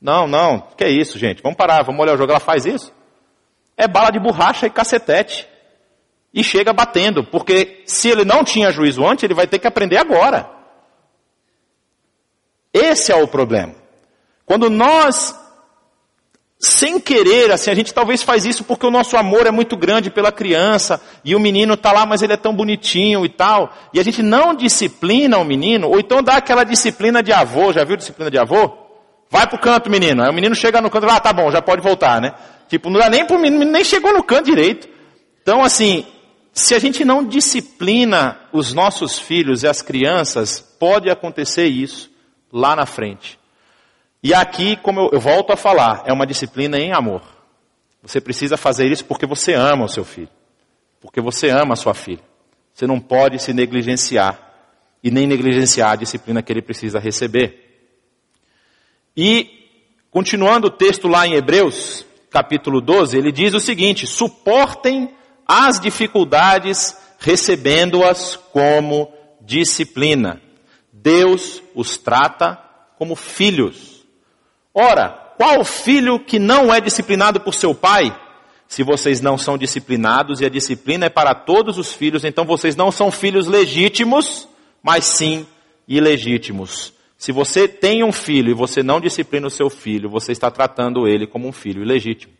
Não, 0.01 0.27
não, 0.27 0.59
que 0.75 0.83
é 0.83 0.89
isso, 0.89 1.19
gente? 1.19 1.43
Vamos 1.43 1.55
parar, 1.55 1.83
vamos 1.83 2.01
olhar 2.01 2.15
o 2.15 2.17
jogo. 2.17 2.31
Ela 2.31 2.39
faz 2.39 2.65
isso? 2.65 2.91
É 3.77 3.87
bala 3.87 4.09
de 4.09 4.19
borracha 4.19 4.65
e 4.65 4.71
cacetete. 4.71 5.47
E 6.33 6.43
chega 6.43 6.73
batendo, 6.73 7.23
porque 7.23 7.83
se 7.85 8.09
ele 8.09 8.25
não 8.25 8.43
tinha 8.43 8.71
juízo 8.71 9.05
antes, 9.05 9.23
ele 9.23 9.35
vai 9.35 9.45
ter 9.45 9.59
que 9.59 9.67
aprender 9.67 9.97
agora. 9.97 10.49
Esse 12.73 13.11
é 13.11 13.15
o 13.15 13.27
problema. 13.27 13.75
Quando 14.43 14.71
nós 14.71 15.39
sem 16.61 16.99
querer, 16.99 17.51
assim, 17.51 17.71
a 17.71 17.73
gente 17.73 17.91
talvez 17.91 18.21
faz 18.21 18.45
isso 18.45 18.63
porque 18.63 18.85
o 18.85 18.91
nosso 18.91 19.17
amor 19.17 19.47
é 19.47 19.51
muito 19.51 19.75
grande 19.75 20.11
pela 20.11 20.31
criança, 20.31 21.01
e 21.25 21.35
o 21.35 21.39
menino 21.39 21.73
está 21.73 21.91
lá, 21.91 22.05
mas 22.05 22.21
ele 22.21 22.33
é 22.33 22.37
tão 22.37 22.53
bonitinho 22.53 23.25
e 23.25 23.29
tal, 23.29 23.73
e 23.91 23.99
a 23.99 24.03
gente 24.03 24.21
não 24.21 24.53
disciplina 24.53 25.39
o 25.39 25.43
menino, 25.43 25.89
ou 25.89 25.99
então 25.99 26.21
dá 26.21 26.35
aquela 26.35 26.63
disciplina 26.63 27.23
de 27.23 27.33
avô, 27.33 27.73
já 27.73 27.83
viu 27.83 27.97
disciplina 27.97 28.29
de 28.29 28.37
avô? 28.37 28.77
Vai 29.27 29.47
pro 29.47 29.57
canto, 29.57 29.89
menino. 29.89 30.21
Aí 30.21 30.29
o 30.29 30.33
menino 30.33 30.53
chega 30.53 30.81
no 30.81 30.89
canto 30.89 31.05
e 31.05 31.07
fala, 31.07 31.17
ah, 31.17 31.21
tá 31.21 31.33
bom, 31.33 31.49
já 31.49 31.61
pode 31.61 31.81
voltar, 31.81 32.21
né? 32.21 32.33
Tipo, 32.67 32.89
não 32.89 32.99
dá 32.99 33.09
nem 33.09 33.25
pro 33.25 33.39
menino, 33.39 33.65
nem 33.65 33.83
chegou 33.83 34.13
no 34.13 34.21
canto 34.21 34.45
direito. 34.45 34.87
Então, 35.41 35.63
assim, 35.63 36.05
se 36.53 36.75
a 36.75 36.79
gente 36.79 37.03
não 37.03 37.23
disciplina 37.25 38.37
os 38.53 38.71
nossos 38.73 39.17
filhos 39.17 39.63
e 39.63 39.67
as 39.67 39.81
crianças, 39.81 40.59
pode 40.77 41.09
acontecer 41.09 41.65
isso 41.65 42.11
lá 42.51 42.75
na 42.75 42.85
frente. 42.85 43.40
E 44.23 44.33
aqui, 44.33 44.75
como 44.75 44.99
eu, 44.99 45.09
eu, 45.13 45.19
volto 45.19 45.51
a 45.51 45.57
falar, 45.57 46.03
é 46.05 46.13
uma 46.13 46.27
disciplina 46.27 46.77
em 46.77 46.93
amor. 46.93 47.21
Você 48.03 48.21
precisa 48.21 48.55
fazer 48.55 48.91
isso 48.91 49.05
porque 49.05 49.25
você 49.25 49.53
ama 49.53 49.85
o 49.85 49.89
seu 49.89 50.05
filho. 50.05 50.29
Porque 50.99 51.19
você 51.19 51.49
ama 51.49 51.73
a 51.73 51.75
sua 51.75 51.93
filha. 51.93 52.23
Você 52.73 52.85
não 52.85 52.99
pode 52.99 53.39
se 53.39 53.53
negligenciar. 53.53 54.39
E 55.03 55.09
nem 55.09 55.25
negligenciar 55.25 55.91
a 55.91 55.95
disciplina 55.95 56.43
que 56.43 56.53
ele 56.53 56.61
precisa 56.61 56.99
receber. 56.99 57.89
E, 59.17 59.49
continuando 60.11 60.67
o 60.67 60.71
texto 60.71 61.07
lá 61.07 61.25
em 61.25 61.33
Hebreus, 61.33 62.05
capítulo 62.29 62.79
12, 62.79 63.17
ele 63.17 63.31
diz 63.31 63.53
o 63.53 63.59
seguinte: 63.59 64.05
suportem 64.05 65.13
as 65.47 65.79
dificuldades 65.79 66.95
recebendo-as 67.19 68.35
como 68.35 69.11
disciplina. 69.41 70.41
Deus 70.93 71.61
os 71.75 71.97
trata 71.97 72.57
como 72.97 73.15
filhos. 73.15 73.90
Ora, 74.73 75.09
qual 75.37 75.65
filho 75.65 76.19
que 76.19 76.39
não 76.39 76.73
é 76.73 76.79
disciplinado 76.79 77.39
por 77.39 77.53
seu 77.53 77.73
pai? 77.75 78.15
Se 78.67 78.83
vocês 78.83 79.19
não 79.19 79.37
são 79.37 79.57
disciplinados 79.57 80.39
e 80.39 80.45
a 80.45 80.49
disciplina 80.49 81.07
é 81.07 81.09
para 81.09 81.35
todos 81.35 81.77
os 81.77 81.91
filhos, 81.91 82.23
então 82.23 82.45
vocês 82.45 82.75
não 82.75 82.89
são 82.91 83.11
filhos 83.11 83.47
legítimos, 83.47 84.47
mas 84.81 85.03
sim 85.03 85.45
ilegítimos. 85.87 86.93
Se 87.17 87.31
você 87.31 87.67
tem 87.67 88.03
um 88.03 88.11
filho 88.11 88.51
e 88.51 88.53
você 88.53 88.81
não 88.81 89.01
disciplina 89.01 89.45
o 89.45 89.51
seu 89.51 89.69
filho, 89.69 90.09
você 90.09 90.31
está 90.31 90.49
tratando 90.49 91.07
ele 91.07 91.27
como 91.27 91.47
um 91.47 91.51
filho 91.51 91.83
ilegítimo. 91.83 92.33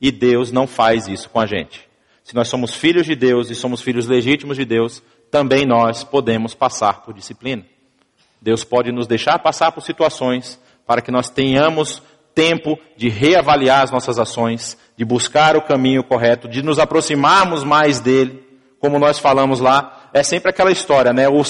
E 0.00 0.12
Deus 0.12 0.52
não 0.52 0.66
faz 0.66 1.08
isso 1.08 1.28
com 1.28 1.40
a 1.40 1.46
gente. 1.46 1.88
Se 2.22 2.34
nós 2.34 2.48
somos 2.48 2.74
filhos 2.74 3.04
de 3.04 3.16
Deus 3.16 3.50
e 3.50 3.54
somos 3.54 3.80
filhos 3.80 4.06
legítimos 4.06 4.56
de 4.56 4.64
Deus, 4.64 5.02
também 5.30 5.66
nós 5.66 6.04
podemos 6.04 6.54
passar 6.54 7.02
por 7.02 7.12
disciplina. 7.12 7.64
Deus 8.40 8.62
pode 8.62 8.92
nos 8.92 9.06
deixar 9.06 9.38
passar 9.40 9.72
por 9.72 9.82
situações 9.82 10.60
para 10.88 11.02
que 11.02 11.10
nós 11.10 11.28
tenhamos 11.28 12.02
tempo 12.34 12.78
de 12.96 13.10
reavaliar 13.10 13.82
as 13.82 13.90
nossas 13.90 14.18
ações, 14.18 14.78
de 14.96 15.04
buscar 15.04 15.54
o 15.54 15.60
caminho 15.60 16.02
correto, 16.02 16.48
de 16.48 16.62
nos 16.62 16.78
aproximarmos 16.78 17.62
mais 17.62 18.00
dele, 18.00 18.42
como 18.80 18.98
nós 18.98 19.18
falamos 19.18 19.60
lá, 19.60 20.08
é 20.14 20.22
sempre 20.22 20.48
aquela 20.48 20.72
história, 20.72 21.12
né? 21.12 21.28
O, 21.28 21.42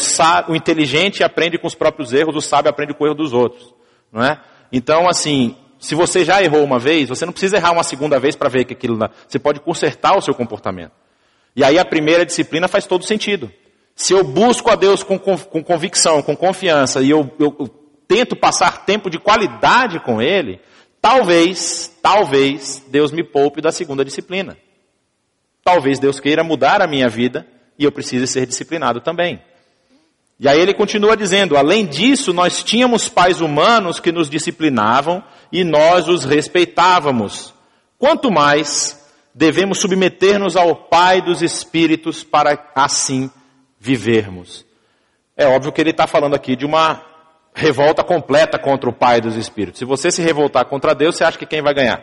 o 0.48 0.56
inteligente 0.56 1.22
aprende 1.22 1.56
com 1.56 1.68
os 1.68 1.74
próprios 1.74 2.12
erros, 2.12 2.34
o 2.34 2.40
sábio 2.40 2.68
aprende 2.68 2.94
com 2.94 3.04
o 3.04 3.06
erro 3.06 3.14
dos 3.14 3.32
outros, 3.32 3.72
não 4.12 4.24
é? 4.24 4.40
Então, 4.72 5.08
assim, 5.08 5.54
se 5.78 5.94
você 5.94 6.24
já 6.24 6.42
errou 6.42 6.64
uma 6.64 6.80
vez, 6.80 7.08
você 7.08 7.24
não 7.24 7.32
precisa 7.32 7.58
errar 7.58 7.70
uma 7.70 7.84
segunda 7.84 8.18
vez 8.18 8.34
para 8.34 8.48
ver 8.48 8.64
que 8.64 8.72
aquilo, 8.72 8.98
você 9.28 9.38
pode 9.38 9.60
consertar 9.60 10.16
o 10.16 10.20
seu 10.20 10.34
comportamento. 10.34 10.92
E 11.54 11.62
aí 11.62 11.78
a 11.78 11.84
primeira 11.84 12.26
disciplina 12.26 12.66
faz 12.66 12.86
todo 12.86 13.04
sentido. 13.04 13.52
Se 13.94 14.12
eu 14.12 14.24
busco 14.24 14.68
a 14.70 14.74
Deus 14.74 15.04
com, 15.04 15.16
com 15.16 15.62
convicção, 15.62 16.22
com 16.22 16.34
confiança, 16.34 17.00
e 17.00 17.10
eu, 17.10 17.30
eu, 17.38 17.87
tento 18.08 18.34
passar 18.34 18.86
tempo 18.86 19.10
de 19.10 19.18
qualidade 19.18 20.00
com 20.00 20.20
ele, 20.20 20.58
talvez, 21.00 21.94
talvez 22.02 22.82
Deus 22.88 23.12
me 23.12 23.22
poupe 23.22 23.60
da 23.60 23.70
segunda 23.70 24.04
disciplina. 24.04 24.56
Talvez 25.62 25.98
Deus 25.98 26.18
queira 26.18 26.42
mudar 26.42 26.80
a 26.80 26.86
minha 26.86 27.08
vida 27.08 27.46
e 27.78 27.84
eu 27.84 27.92
precise 27.92 28.26
ser 28.26 28.46
disciplinado 28.46 29.00
também. 29.00 29.40
E 30.40 30.48
aí 30.48 30.58
ele 30.58 30.72
continua 30.72 31.16
dizendo: 31.16 31.56
além 31.56 31.84
disso, 31.84 32.32
nós 32.32 32.62
tínhamos 32.62 33.08
pais 33.08 33.40
humanos 33.40 34.00
que 34.00 34.10
nos 34.10 34.30
disciplinavam 34.30 35.22
e 35.52 35.62
nós 35.62 36.08
os 36.08 36.24
respeitávamos. 36.24 37.52
Quanto 37.98 38.30
mais 38.30 38.98
devemos 39.34 39.78
submeter-nos 39.78 40.56
ao 40.56 40.74
Pai 40.74 41.20
dos 41.20 41.42
Espíritos 41.42 42.24
para 42.24 42.70
assim 42.74 43.30
vivermos. 43.78 44.64
É 45.36 45.46
óbvio 45.46 45.72
que 45.72 45.80
ele 45.80 45.90
está 45.90 46.06
falando 46.06 46.34
aqui 46.34 46.56
de 46.56 46.64
uma 46.64 47.04
revolta 47.58 48.04
completa 48.04 48.56
contra 48.56 48.88
o 48.88 48.92
Pai 48.92 49.20
dos 49.20 49.36
Espíritos. 49.36 49.80
Se 49.80 49.84
você 49.84 50.12
se 50.12 50.22
revoltar 50.22 50.64
contra 50.66 50.94
Deus, 50.94 51.16
você 51.16 51.24
acha 51.24 51.36
que 51.36 51.44
quem 51.44 51.60
vai 51.60 51.74
ganhar? 51.74 52.00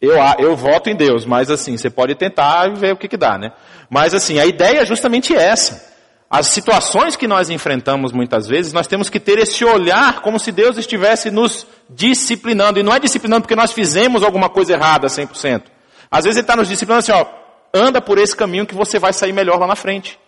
Eu, 0.00 0.16
eu 0.38 0.56
voto 0.56 0.90
em 0.90 0.96
Deus, 0.96 1.24
mas 1.24 1.48
assim, 1.48 1.76
você 1.76 1.88
pode 1.88 2.16
tentar 2.16 2.68
e 2.68 2.74
ver 2.74 2.92
o 2.92 2.96
que, 2.96 3.08
que 3.08 3.16
dá, 3.16 3.38
né? 3.38 3.52
Mas 3.88 4.14
assim, 4.14 4.38
a 4.40 4.46
ideia 4.46 4.80
é 4.80 4.86
justamente 4.86 5.34
essa. 5.34 5.96
As 6.28 6.48
situações 6.48 7.16
que 7.16 7.26
nós 7.26 7.48
enfrentamos 7.50 8.12
muitas 8.12 8.48
vezes, 8.48 8.72
nós 8.72 8.86
temos 8.86 9.08
que 9.08 9.20
ter 9.20 9.38
esse 9.38 9.64
olhar 9.64 10.20
como 10.20 10.38
se 10.38 10.50
Deus 10.50 10.76
estivesse 10.76 11.30
nos 11.30 11.66
disciplinando. 11.88 12.80
E 12.80 12.82
não 12.82 12.92
é 12.92 12.98
disciplinando 12.98 13.42
porque 13.42 13.56
nós 13.56 13.72
fizemos 13.72 14.22
alguma 14.24 14.50
coisa 14.50 14.72
errada 14.72 15.06
100%. 15.06 15.62
Às 16.10 16.24
vezes 16.24 16.36
Ele 16.36 16.44
está 16.44 16.56
nos 16.56 16.68
disciplinando 16.68 16.98
assim, 16.98 17.12
ó, 17.12 17.26
anda 17.72 18.00
por 18.00 18.18
esse 18.18 18.36
caminho 18.36 18.66
que 18.66 18.74
você 18.74 18.98
vai 18.98 19.12
sair 19.12 19.32
melhor 19.32 19.58
lá 19.58 19.66
na 19.66 19.76
frente. 19.76 20.18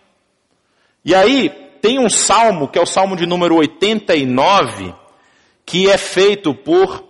E 1.03 1.13
aí, 1.13 1.70
tem 1.81 1.99
um 1.99 2.09
salmo, 2.09 2.67
que 2.67 2.77
é 2.77 2.81
o 2.81 2.85
salmo 2.85 3.15
de 3.15 3.25
número 3.25 3.55
89, 3.55 4.93
que 5.65 5.89
é 5.89 5.97
feito 5.97 6.53
por 6.53 7.03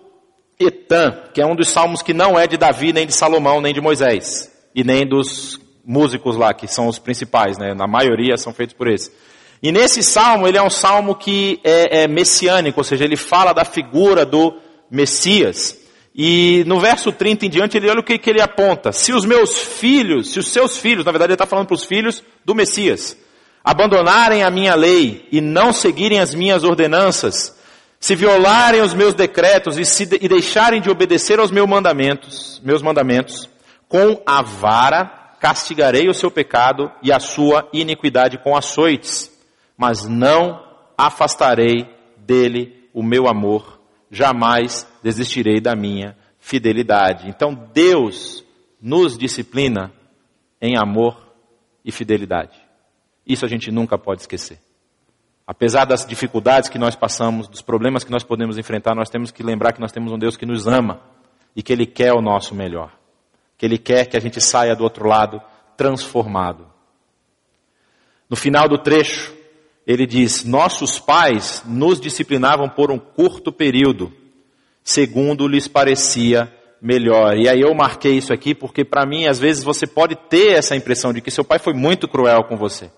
Etan, 0.60 1.23
que 1.34 1.41
é 1.41 1.45
um 1.45 1.55
dos 1.55 1.69
salmos 1.69 2.01
que 2.01 2.13
não 2.13 2.39
é 2.39 2.47
de 2.47 2.57
Davi, 2.57 2.93
nem 2.93 3.05
de 3.05 3.13
Salomão, 3.13 3.60
nem 3.60 3.73
de 3.73 3.81
Moisés, 3.81 4.51
e 4.73 4.84
nem 4.84 5.05
dos 5.05 5.60
músicos 5.84 6.38
lá, 6.38 6.53
que 6.53 6.67
são 6.67 6.88
os 6.88 6.99
principais, 6.99 7.57
né? 7.57 7.73
Na 7.73 7.88
maioria 7.88 8.38
são 8.38 8.53
feitos 8.53 8.75
por 8.75 8.88
esse. 8.88 9.12
E 9.62 9.71
nesse 9.71 10.01
salmo, 10.01 10.47
ele 10.47 10.57
é 10.57 10.62
um 10.62 10.69
salmo 10.69 11.15
que 11.15 11.60
é, 11.63 12.03
é 12.03 12.07
messiânico, 12.07 12.79
ou 12.79 12.84
seja, 12.84 13.03
ele 13.03 13.15
fala 13.15 13.53
da 13.53 13.65
figura 13.65 14.25
do 14.25 14.57
Messias. 14.89 15.79
E 16.15 16.63
no 16.65 16.79
verso 16.79 17.12
30 17.12 17.45
em 17.45 17.49
diante, 17.49 17.77
ele 17.77 17.89
olha 17.89 17.99
o 17.99 18.03
que, 18.03 18.17
que 18.17 18.29
ele 18.29 18.41
aponta. 18.41 18.91
Se 18.91 19.13
os 19.13 19.23
meus 19.23 19.57
filhos, 19.57 20.31
se 20.31 20.39
os 20.39 20.47
seus 20.47 20.77
filhos, 20.77 21.05
na 21.05 21.12
verdade 21.12 21.29
ele 21.29 21.36
está 21.36 21.45
falando 21.45 21.67
para 21.67 21.75
os 21.75 21.86
filhos 21.86 22.23
do 22.43 22.55
Messias, 22.55 23.17
abandonarem 23.63 24.43
a 24.43 24.50
minha 24.50 24.76
lei 24.76 25.28
e 25.32 25.39
não 25.39 25.71
seguirem 25.71 26.19
as 26.19 26.34
minhas 26.34 26.63
ordenanças, 26.63 27.58
se 28.00 28.15
violarem 28.15 28.82
os 28.82 28.93
meus 28.93 29.13
decretos 29.13 29.78
e, 29.78 29.86
se, 29.86 30.04
e 30.19 30.28
deixarem 30.28 30.82
de 30.82 30.89
obedecer 30.89 31.39
aos 31.39 31.52
meus 31.52 31.69
mandamentos, 31.69 32.60
meus 32.63 32.82
mandamentos, 32.82 33.47
com 33.88 34.21
a 34.26 34.41
vara 34.41 35.21
castigarei 35.39 36.08
o 36.08 36.13
seu 36.13 36.30
pecado 36.30 36.91
e 37.02 37.12
a 37.12 37.19
sua 37.19 37.67
iniquidade 37.74 38.38
com 38.38 38.56
açoites, 38.56 39.32
mas 39.76 40.08
não 40.08 40.63
afastarei 40.95 41.89
dele 42.15 42.88
o 42.93 43.02
meu 43.02 43.28
amor, 43.28 43.80
jamais 44.12 44.88
desistirei 45.02 45.60
da 45.60 45.76
minha 45.76 46.15
fidelidade. 46.39 47.28
Então 47.28 47.56
Deus 47.74 48.45
nos 48.80 49.17
disciplina 49.17 49.91
em 50.62 50.78
amor 50.78 51.17
e 51.84 51.91
fidelidade. 51.91 52.70
Isso 53.25 53.45
a 53.45 53.47
gente 53.47 53.71
nunca 53.71 53.97
pode 53.97 54.21
esquecer. 54.21 54.60
Apesar 55.45 55.86
das 55.86 56.05
dificuldades 56.05 56.69
que 56.69 56.79
nós 56.79 56.95
passamos, 56.95 57.47
dos 57.47 57.62
problemas 57.62 58.03
que 58.03 58.12
nós 58.12 58.23
podemos 58.23 58.57
enfrentar, 58.57 58.95
nós 58.95 59.10
temos 59.10 59.31
que 59.31 59.43
lembrar 59.43 59.73
que 59.73 59.81
nós 59.81 59.91
temos 59.91 60.12
um 60.12 60.17
Deus 60.17 60.38
que 60.38 60.45
nos 60.45 60.67
ama 60.67 61.01
e 61.55 61.62
que 61.62 61.73
Ele 61.73 61.86
quer 61.86 62.13
o 62.13 62.21
nosso 62.21 62.55
melhor. 62.55 62.91
Que 63.57 63.65
Ele 63.65 63.77
quer 63.77 64.05
que 64.05 64.15
a 64.15 64.19
gente 64.19 64.39
saia 64.39 64.75
do 64.75 64.84
outro 64.84 65.07
lado 65.07 65.41
transformado. 65.75 66.67
No 68.29 68.36
final 68.36 68.69
do 68.69 68.77
trecho, 68.77 69.34
ele 69.86 70.05
diz: 70.05 70.45
Nossos 70.45 70.99
pais 70.99 71.63
nos 71.65 71.99
disciplinavam 71.99 72.69
por 72.69 72.89
um 72.89 72.97
curto 72.97 73.51
período, 73.51 74.13
segundo 74.84 75.47
lhes 75.47 75.67
parecia 75.67 76.49
melhor. 76.81 77.38
E 77.38 77.49
aí 77.49 77.60
eu 77.60 77.73
marquei 77.73 78.13
isso 78.13 78.31
aqui 78.31 78.55
porque, 78.55 78.86
para 78.86 79.05
mim, 79.05 79.25
às 79.25 79.38
vezes 79.38 79.63
você 79.63 79.86
pode 79.86 80.15
ter 80.15 80.53
essa 80.53 80.75
impressão 80.75 81.12
de 81.12 81.19
que 81.19 81.29
seu 81.29 81.43
pai 81.43 81.60
foi 81.60 81.73
muito 81.73 82.07
cruel 82.07 82.45
com 82.45 82.55
você 82.55 82.89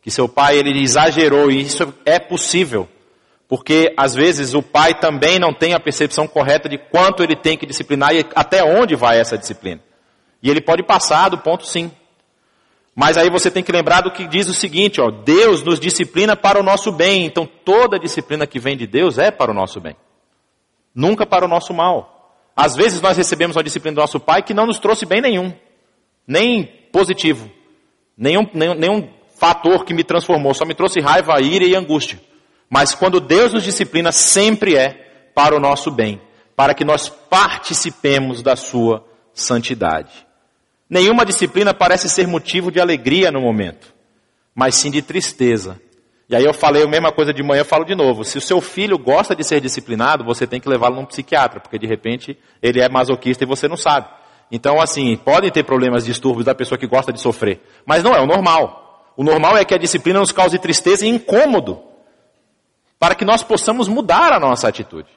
que 0.00 0.10
seu 0.10 0.28
pai 0.28 0.56
ele 0.56 0.82
exagerou 0.82 1.50
e 1.50 1.60
isso 1.60 1.94
é 2.04 2.18
possível. 2.18 2.88
Porque 3.48 3.94
às 3.96 4.14
vezes 4.14 4.52
o 4.54 4.62
pai 4.62 4.94
também 4.94 5.38
não 5.38 5.54
tem 5.54 5.72
a 5.72 5.80
percepção 5.80 6.28
correta 6.28 6.68
de 6.68 6.76
quanto 6.76 7.22
ele 7.22 7.34
tem 7.34 7.56
que 7.56 7.66
disciplinar 7.66 8.14
e 8.14 8.24
até 8.34 8.62
onde 8.62 8.94
vai 8.94 9.18
essa 9.18 9.38
disciplina. 9.38 9.80
E 10.42 10.50
ele 10.50 10.60
pode 10.60 10.82
passar 10.82 11.30
do 11.30 11.38
ponto 11.38 11.66
sim. 11.66 11.90
Mas 12.94 13.16
aí 13.16 13.30
você 13.30 13.50
tem 13.50 13.62
que 13.62 13.72
lembrar 13.72 14.02
do 14.02 14.10
que 14.10 14.26
diz 14.26 14.48
o 14.48 14.54
seguinte, 14.54 15.00
ó, 15.00 15.10
Deus 15.10 15.62
nos 15.62 15.80
disciplina 15.80 16.36
para 16.36 16.60
o 16.60 16.62
nosso 16.62 16.92
bem. 16.92 17.24
Então 17.24 17.46
toda 17.46 17.98
disciplina 17.98 18.46
que 18.46 18.58
vem 18.58 18.76
de 18.76 18.86
Deus 18.86 19.18
é 19.18 19.30
para 19.30 19.50
o 19.50 19.54
nosso 19.54 19.80
bem. 19.80 19.96
Nunca 20.94 21.24
para 21.24 21.44
o 21.44 21.48
nosso 21.48 21.72
mal. 21.72 22.34
Às 22.54 22.74
vezes 22.74 23.00
nós 23.00 23.16
recebemos 23.16 23.56
uma 23.56 23.62
disciplina 23.62 23.94
do 23.94 24.00
nosso 24.00 24.20
pai 24.20 24.42
que 24.42 24.52
não 24.52 24.66
nos 24.66 24.78
trouxe 24.78 25.06
bem 25.06 25.20
nenhum. 25.20 25.54
Nem 26.26 26.64
positivo. 26.92 27.48
Nenhum, 28.16 28.46
nenhum, 28.52 28.74
nenhum 28.74 29.08
fator 29.38 29.84
que 29.84 29.94
me 29.94 30.04
transformou, 30.04 30.52
só 30.54 30.64
me 30.64 30.74
trouxe 30.74 31.00
raiva, 31.00 31.40
ira 31.40 31.64
e 31.64 31.74
angústia. 31.74 32.20
Mas 32.68 32.94
quando 32.94 33.20
Deus 33.20 33.52
nos 33.52 33.64
disciplina, 33.64 34.12
sempre 34.12 34.76
é 34.76 35.30
para 35.34 35.56
o 35.56 35.60
nosso 35.60 35.90
bem. 35.90 36.20
para 36.56 36.74
que 36.74 36.84
nós 36.84 37.08
participemos 37.08 38.42
da 38.42 38.56
sua 38.56 39.04
santidade. 39.32 40.26
Nenhuma 40.90 41.24
disciplina 41.24 41.72
parece 41.72 42.08
ser 42.08 42.26
motivo 42.26 42.72
de 42.72 42.80
alegria 42.80 43.30
no 43.30 43.40
momento, 43.40 43.94
mas 44.56 44.74
sim 44.74 44.90
de 44.90 45.00
tristeza. 45.00 45.80
E 46.28 46.34
aí 46.34 46.44
eu 46.44 46.52
falei 46.52 46.82
a 46.82 46.88
mesma 46.88 47.12
coisa 47.12 47.32
de 47.32 47.44
manhã, 47.44 47.60
eu 47.60 47.64
falo 47.64 47.84
de 47.84 47.94
novo. 47.94 48.24
Se 48.24 48.36
o 48.36 48.40
seu 48.40 48.60
filho 48.60 48.98
gosta 48.98 49.36
de 49.36 49.44
ser 49.44 49.60
disciplinado, 49.60 50.24
você 50.24 50.48
tem 50.48 50.60
que 50.60 50.68
levá-lo 50.68 50.96
num 50.96 51.04
psiquiatra, 51.04 51.60
porque 51.60 51.78
de 51.78 51.86
repente 51.86 52.36
ele 52.60 52.80
é 52.80 52.88
masoquista 52.88 53.44
e 53.44 53.46
você 53.46 53.68
não 53.68 53.76
sabe. 53.76 54.08
Então, 54.50 54.80
assim, 54.80 55.16
podem 55.16 55.52
ter 55.52 55.62
problemas, 55.62 56.04
distúrbios 56.04 56.44
da 56.44 56.56
pessoa 56.56 56.76
que 56.76 56.88
gosta 56.88 57.12
de 57.12 57.20
sofrer. 57.20 57.60
Mas 57.86 58.02
não 58.02 58.14
é 58.16 58.20
o 58.20 58.26
normal. 58.26 58.87
O 59.18 59.24
normal 59.24 59.58
é 59.58 59.64
que 59.66 59.74
a 59.74 59.78
disciplina 59.78 60.20
nos 60.20 60.32
cause 60.32 60.58
tristeza 60.58 61.04
e 61.04 61.08
incômodo. 61.10 61.82
Para 62.98 63.14
que 63.14 63.24
nós 63.24 63.42
possamos 63.42 63.88
mudar 63.88 64.32
a 64.32 64.40
nossa 64.40 64.66
atitude. 64.66 65.10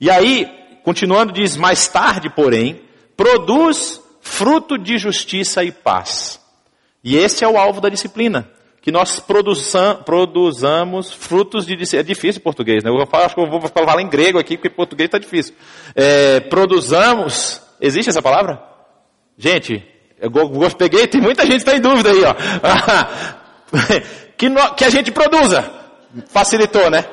E 0.00 0.10
aí, 0.10 0.50
continuando, 0.82 1.32
diz, 1.32 1.56
mais 1.56 1.86
tarde, 1.86 2.28
porém, 2.28 2.80
produz 3.16 4.02
fruto 4.20 4.76
de 4.76 4.98
justiça 4.98 5.62
e 5.62 5.70
paz. 5.70 6.40
E 7.04 7.16
esse 7.16 7.44
é 7.44 7.48
o 7.48 7.56
alvo 7.56 7.80
da 7.80 7.88
disciplina. 7.88 8.50
Que 8.80 8.90
nós 8.90 9.22
produzamos 10.04 11.12
frutos 11.12 11.64
de 11.64 11.76
disciplina. 11.76 12.00
É 12.02 12.04
difícil 12.04 12.42
português, 12.42 12.82
né? 12.82 12.90
Eu 12.90 13.00
acho 13.00 13.34
que 13.34 13.40
eu 13.40 13.46
vou 13.46 13.60
falar 13.60 14.00
em 14.00 14.08
grego 14.08 14.38
aqui, 14.38 14.56
porque 14.56 14.70
português 14.70 15.08
está 15.08 15.18
difícil. 15.18 15.54
É, 15.94 16.40
produzamos 16.40 17.62
Existe 17.84 18.08
essa 18.08 18.22
palavra? 18.22 18.62
Gente, 19.36 19.84
eu 20.24 20.70
peguei, 20.76 21.06
tem 21.06 21.20
muita 21.20 21.42
gente 21.42 21.64
que 21.64 21.70
está 21.70 21.76
em 21.76 21.80
dúvida 21.80 22.10
aí, 22.10 22.24
ó. 22.24 22.34
que, 24.36 24.48
no, 24.48 24.74
que 24.74 24.84
a 24.84 24.90
gente 24.90 25.10
produza. 25.10 25.70
Facilitou, 26.28 26.90
né? 26.90 27.04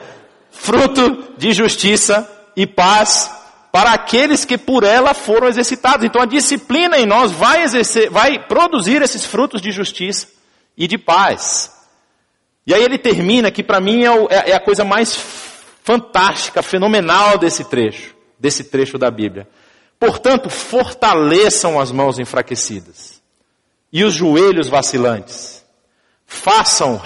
Fruto 0.51 1.33
de 1.37 1.53
justiça 1.53 2.29
e 2.55 2.67
paz 2.67 3.31
para 3.71 3.93
aqueles 3.93 4.43
que 4.43 4.57
por 4.57 4.83
ela 4.83 5.13
foram 5.13 5.47
exercitados. 5.47 6.05
Então 6.05 6.21
a 6.21 6.25
disciplina 6.25 6.99
em 6.99 7.05
nós 7.05 7.31
vai 7.31 7.63
exercer, 7.63 8.09
vai 8.09 8.45
produzir 8.47 9.01
esses 9.01 9.25
frutos 9.25 9.61
de 9.61 9.71
justiça 9.71 10.27
e 10.77 10.87
de 10.87 10.97
paz. 10.97 11.71
E 12.67 12.73
aí 12.73 12.83
ele 12.83 12.97
termina 12.97 13.49
que 13.49 13.63
para 13.63 13.79
mim 13.79 14.03
é, 14.03 14.11
o, 14.11 14.27
é, 14.29 14.51
é 14.51 14.53
a 14.53 14.59
coisa 14.59 14.83
mais 14.83 15.15
fantástica, 15.83 16.61
fenomenal 16.61 17.37
desse 17.37 17.63
trecho, 17.63 18.13
desse 18.39 18.65
trecho 18.65 18.97
da 18.97 19.09
Bíblia. 19.09 19.47
Portanto, 20.01 20.49
fortaleçam 20.49 21.79
as 21.79 21.91
mãos 21.91 22.17
enfraquecidas 22.17 23.21
e 23.93 24.03
os 24.03 24.15
joelhos 24.15 24.67
vacilantes. 24.67 25.63
Façam 26.25 26.99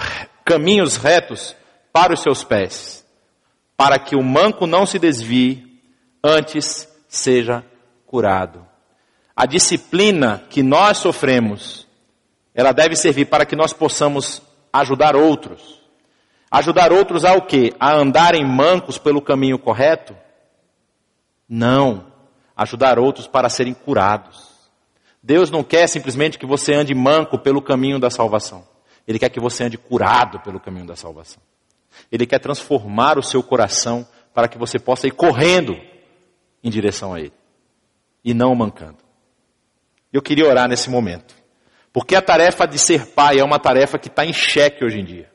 caminhos 0.45 0.95
retos 0.95 1.53
para 1.91 2.13
os 2.13 2.21
seus 2.21 2.45
pés, 2.45 3.05
para 3.75 3.99
que 3.99 4.15
o 4.15 4.23
manco 4.23 4.65
não 4.65 4.85
se 4.85 4.97
desvie, 4.97 5.77
antes 6.23 6.87
seja 7.09 7.65
curado. 8.07 8.65
A 9.35 9.45
disciplina 9.45 10.45
que 10.49 10.63
nós 10.63 10.99
sofremos, 10.99 11.85
ela 12.53 12.71
deve 12.71 12.95
servir 12.95 13.25
para 13.25 13.45
que 13.45 13.57
nós 13.57 13.73
possamos 13.73 14.41
ajudar 14.71 15.17
outros. 15.17 15.81
Ajudar 16.49 16.93
outros 16.93 17.25
a 17.25 17.33
o 17.33 17.41
quê? 17.41 17.73
A 17.77 17.93
andarem 17.93 18.45
mancos 18.47 18.97
pelo 18.97 19.21
caminho 19.21 19.59
correto? 19.59 20.15
Não 21.49 22.14
ajudar 22.55 22.99
outros 22.99 23.27
para 23.27 23.49
serem 23.49 23.73
curados. 23.73 24.55
Deus 25.21 25.49
não 25.49 25.63
quer 25.63 25.87
simplesmente 25.87 26.37
que 26.37 26.45
você 26.45 26.73
ande 26.73 26.93
manco 26.93 27.37
pelo 27.39 27.61
caminho 27.61 27.99
da 27.99 28.09
salvação. 28.09 28.65
Ele 29.07 29.19
quer 29.19 29.29
que 29.29 29.39
você 29.39 29.63
ande 29.63 29.77
curado 29.77 30.39
pelo 30.39 30.59
caminho 30.59 30.85
da 30.85 30.95
salvação. 30.95 31.41
Ele 32.11 32.25
quer 32.25 32.39
transformar 32.39 33.17
o 33.17 33.23
seu 33.23 33.41
coração 33.41 34.07
para 34.33 34.47
que 34.47 34.57
você 34.57 34.77
possa 34.77 35.07
ir 35.07 35.11
correndo 35.11 35.75
em 36.63 36.69
direção 36.69 37.13
a 37.13 37.19
Ele 37.19 37.33
e 38.23 38.33
não 38.33 38.53
mancando. 38.55 38.97
Eu 40.11 40.21
queria 40.21 40.47
orar 40.47 40.67
nesse 40.67 40.89
momento, 40.89 41.35
porque 41.93 42.15
a 42.15 42.21
tarefa 42.21 42.65
de 42.65 42.77
ser 42.77 43.07
pai 43.07 43.39
é 43.39 43.43
uma 43.43 43.59
tarefa 43.59 43.97
que 43.97 44.07
está 44.07 44.25
em 44.25 44.33
xeque 44.33 44.83
hoje 44.83 44.99
em 44.99 45.05
dia. 45.05 45.31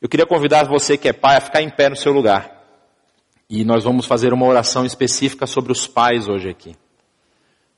Eu 0.00 0.08
queria 0.08 0.26
convidar 0.26 0.64
você 0.64 0.96
que 0.96 1.08
é 1.08 1.12
pai 1.12 1.36
a 1.36 1.40
ficar 1.40 1.62
em 1.62 1.70
pé 1.70 1.88
no 1.88 1.96
seu 1.96 2.12
lugar. 2.12 2.55
E 3.48 3.64
nós 3.64 3.84
vamos 3.84 4.06
fazer 4.06 4.32
uma 4.32 4.46
oração 4.46 4.84
específica 4.84 5.46
sobre 5.46 5.70
os 5.70 5.86
pais 5.86 6.28
hoje 6.28 6.48
aqui. 6.48 6.76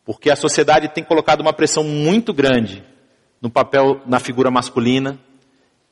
Porque 0.05 0.31
a 0.31 0.37
sociedade 0.37 0.89
tem 0.89 1.05
colocado 1.05 1.41
uma 1.41 1.53
pressão 1.53 1.85
muito 1.85 2.33
grande 2.33 2.83
no 3.41 3.51
papel, 3.51 4.01
na 4.07 4.19
figura 4.19 4.51
masculina, 4.51 5.19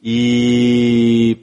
e 0.02 1.36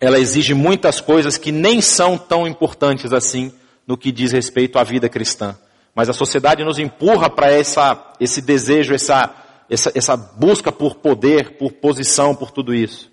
ela 0.00 0.18
exige 0.18 0.54
muitas 0.54 1.00
coisas 1.00 1.36
que 1.36 1.52
nem 1.52 1.80
são 1.82 2.16
tão 2.16 2.46
importantes 2.46 3.12
assim 3.12 3.52
no 3.86 3.98
que 3.98 4.10
diz 4.10 4.32
respeito 4.32 4.78
à 4.78 4.82
vida 4.82 5.08
cristã. 5.08 5.58
Mas 5.94 6.08
a 6.08 6.14
sociedade 6.14 6.64
nos 6.64 6.78
empurra 6.78 7.28
para 7.28 7.48
esse 7.52 8.40
desejo, 8.40 8.94
essa, 8.94 9.34
essa, 9.68 9.92
essa 9.94 10.16
busca 10.16 10.72
por 10.72 10.94
poder, 10.94 11.58
por 11.58 11.72
posição, 11.72 12.34
por 12.34 12.50
tudo 12.50 12.74
isso. 12.74 13.10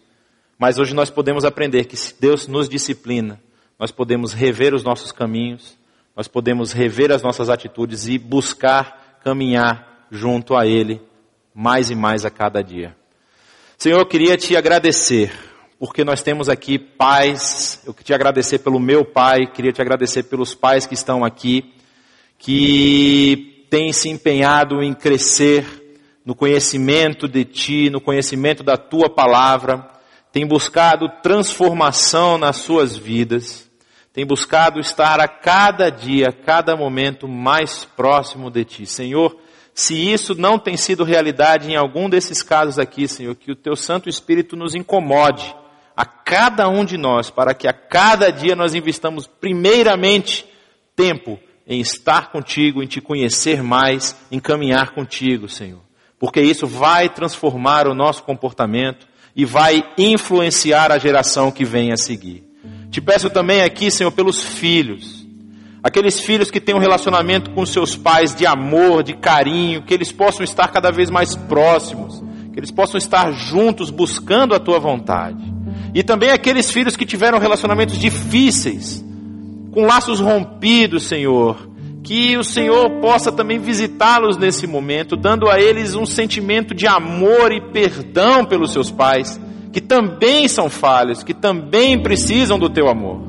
Mas 0.58 0.80
hoje 0.80 0.94
nós 0.94 1.10
podemos 1.10 1.44
aprender 1.44 1.86
que 1.86 1.98
se 1.98 2.16
Deus 2.20 2.48
nos 2.48 2.70
disciplina, 2.70 3.42
nós 3.80 3.92
podemos 3.92 4.34
rever 4.34 4.74
os 4.74 4.84
nossos 4.84 5.12
caminhos, 5.12 5.78
nós 6.16 6.28
podemos 6.28 6.72
rever 6.72 7.12
as 7.12 7.22
nossas 7.22 7.50
atitudes 7.50 8.08
e 8.08 8.18
buscar 8.18 9.20
caminhar 9.24 10.08
junto 10.10 10.56
a 10.56 10.66
Ele 10.66 11.02
mais 11.54 11.92
e 11.92 11.96
mais 11.96 12.26
a 12.26 12.30
cada 12.32 12.64
dia. 12.64 12.96
Senhor, 13.78 14.00
eu 14.00 14.06
queria 14.06 14.36
te 14.36 14.56
agradecer, 14.56 15.32
porque 15.78 16.04
nós 16.04 16.24
temos 16.24 16.50
aqui 16.50 16.80
pais, 16.80 17.84
eu 17.86 17.94
queria 17.94 18.06
te 18.06 18.14
agradecer 18.14 18.60
pelo 18.60 18.80
meu 18.80 19.06
pai, 19.06 19.46
queria 19.46 19.72
te 19.72 19.82
agradecer 19.82 20.24
pelos 20.24 20.56
pais 20.56 20.88
que 20.88 20.96
estão 20.96 21.24
aqui, 21.24 21.72
que 22.40 23.66
têm 23.70 23.94
se 23.94 24.10
empenhado 24.10 24.82
em 24.82 24.94
crescer 24.94 25.66
no 26.26 26.34
conhecimento 26.34 27.28
de 27.28 27.46
Ti, 27.46 27.90
no 27.92 28.02
conhecimento 28.02 28.64
da 28.64 28.76
Tua 28.76 29.10
palavra, 29.10 29.88
têm 30.32 30.48
buscado 30.48 31.08
transformação 31.22 32.38
nas 32.38 32.58
suas 32.58 32.98
vidas 32.98 33.67
tem 34.18 34.26
buscado 34.26 34.80
estar 34.80 35.20
a 35.20 35.28
cada 35.28 35.92
dia, 35.92 36.30
a 36.30 36.34
cada 36.34 36.76
momento 36.76 37.28
mais 37.28 37.86
próximo 37.86 38.50
de 38.50 38.66
Ti. 38.66 38.86
Senhor, 38.88 39.38
se 39.76 39.94
isso 40.12 40.34
não 40.34 40.58
tem 40.58 40.76
sido 40.76 41.04
realidade 41.04 41.72
em 41.72 41.76
algum 41.76 42.10
desses 42.10 42.42
casos 42.42 42.80
aqui, 42.80 43.08
Senhor, 43.08 43.36
que 43.36 43.52
o 43.52 43.56
Teu 43.56 43.76
Santo 43.76 44.10
Espírito 44.10 44.56
nos 44.56 44.74
incomode 44.74 45.56
a 45.96 46.04
cada 46.04 46.68
um 46.68 46.84
de 46.84 46.98
nós, 46.98 47.30
para 47.30 47.54
que 47.54 47.68
a 47.68 47.74
cada 47.74 48.32
dia 48.32 48.56
nós 48.56 48.74
investamos 48.74 49.28
primeiramente 49.28 50.48
tempo 50.96 51.38
em 51.68 51.80
estar 51.80 52.32
contigo, 52.32 52.82
em 52.82 52.88
te 52.88 53.00
conhecer 53.00 53.62
mais, 53.62 54.18
em 54.32 54.40
caminhar 54.40 54.96
contigo, 54.96 55.48
Senhor. 55.48 55.84
Porque 56.18 56.42
isso 56.42 56.66
vai 56.66 57.08
transformar 57.08 57.88
o 57.88 57.94
nosso 57.94 58.24
comportamento 58.24 59.08
e 59.36 59.46
vai 59.46 59.88
influenciar 59.96 60.92
a 60.92 60.98
geração 60.98 61.52
que 61.52 61.64
vem 61.64 61.94
a 61.94 61.98
seguir. 61.98 62.47
Te 62.90 63.02
peço 63.02 63.30
também 63.30 63.62
aqui, 63.62 63.92
Senhor, 63.92 64.12
pelos 64.12 64.44
filhos. 64.44 65.26
Aqueles 65.84 66.20
filhos 66.20 66.50
que 66.50 66.60
têm 66.60 66.76
um 66.76 66.80
relacionamento 66.80 67.52
com 67.52 67.66
seus 67.66 67.96
pais 67.96 68.36
de 68.36 68.46
amor, 68.46 69.04
de 69.04 69.14
carinho, 69.14 69.84
que 69.84 69.94
eles 69.94 70.12
possam 70.12 70.44
estar 70.44 70.68
cada 70.70 70.92
vez 70.92 71.10
mais 71.10 71.36
próximos, 71.36 72.24
que 72.52 72.60
eles 72.60 72.72
possam 72.72 72.98
estar 72.98 73.32
juntos 73.32 73.90
buscando 73.90 74.56
a 74.56 74.60
tua 74.60 74.80
vontade. 74.80 75.44
E 75.94 76.04
também 76.04 76.32
aqueles 76.32 76.72
filhos 76.72 76.98
que 76.98 77.06
tiveram 77.06 77.40
relacionamentos 77.40 77.98
difíceis, 77.98 79.04
com 79.72 79.86
laços 79.86 80.20
rompidos, 80.20 81.04
Senhor, 81.04 81.70
que 82.04 82.38
o 82.38 82.44
Senhor 82.44 83.00
possa 83.00 83.32
também 83.32 83.60
visitá-los 83.60 84.38
nesse 84.38 84.66
momento, 84.66 85.16
dando 85.16 85.50
a 85.50 85.60
eles 85.60 85.94
um 85.94 86.06
sentimento 86.06 86.74
de 86.74 86.88
amor 86.88 87.52
e 87.52 87.62
perdão 87.62 88.44
pelos 88.44 88.72
seus 88.74 88.90
pais 88.90 89.40
que 89.78 89.82
também 89.82 90.48
são 90.48 90.72
falhos, 90.72 91.22
que 91.22 91.36
também 91.36 92.02
precisam 92.02 92.58
do 92.58 92.68
teu 92.68 92.90
amor. 92.90 93.22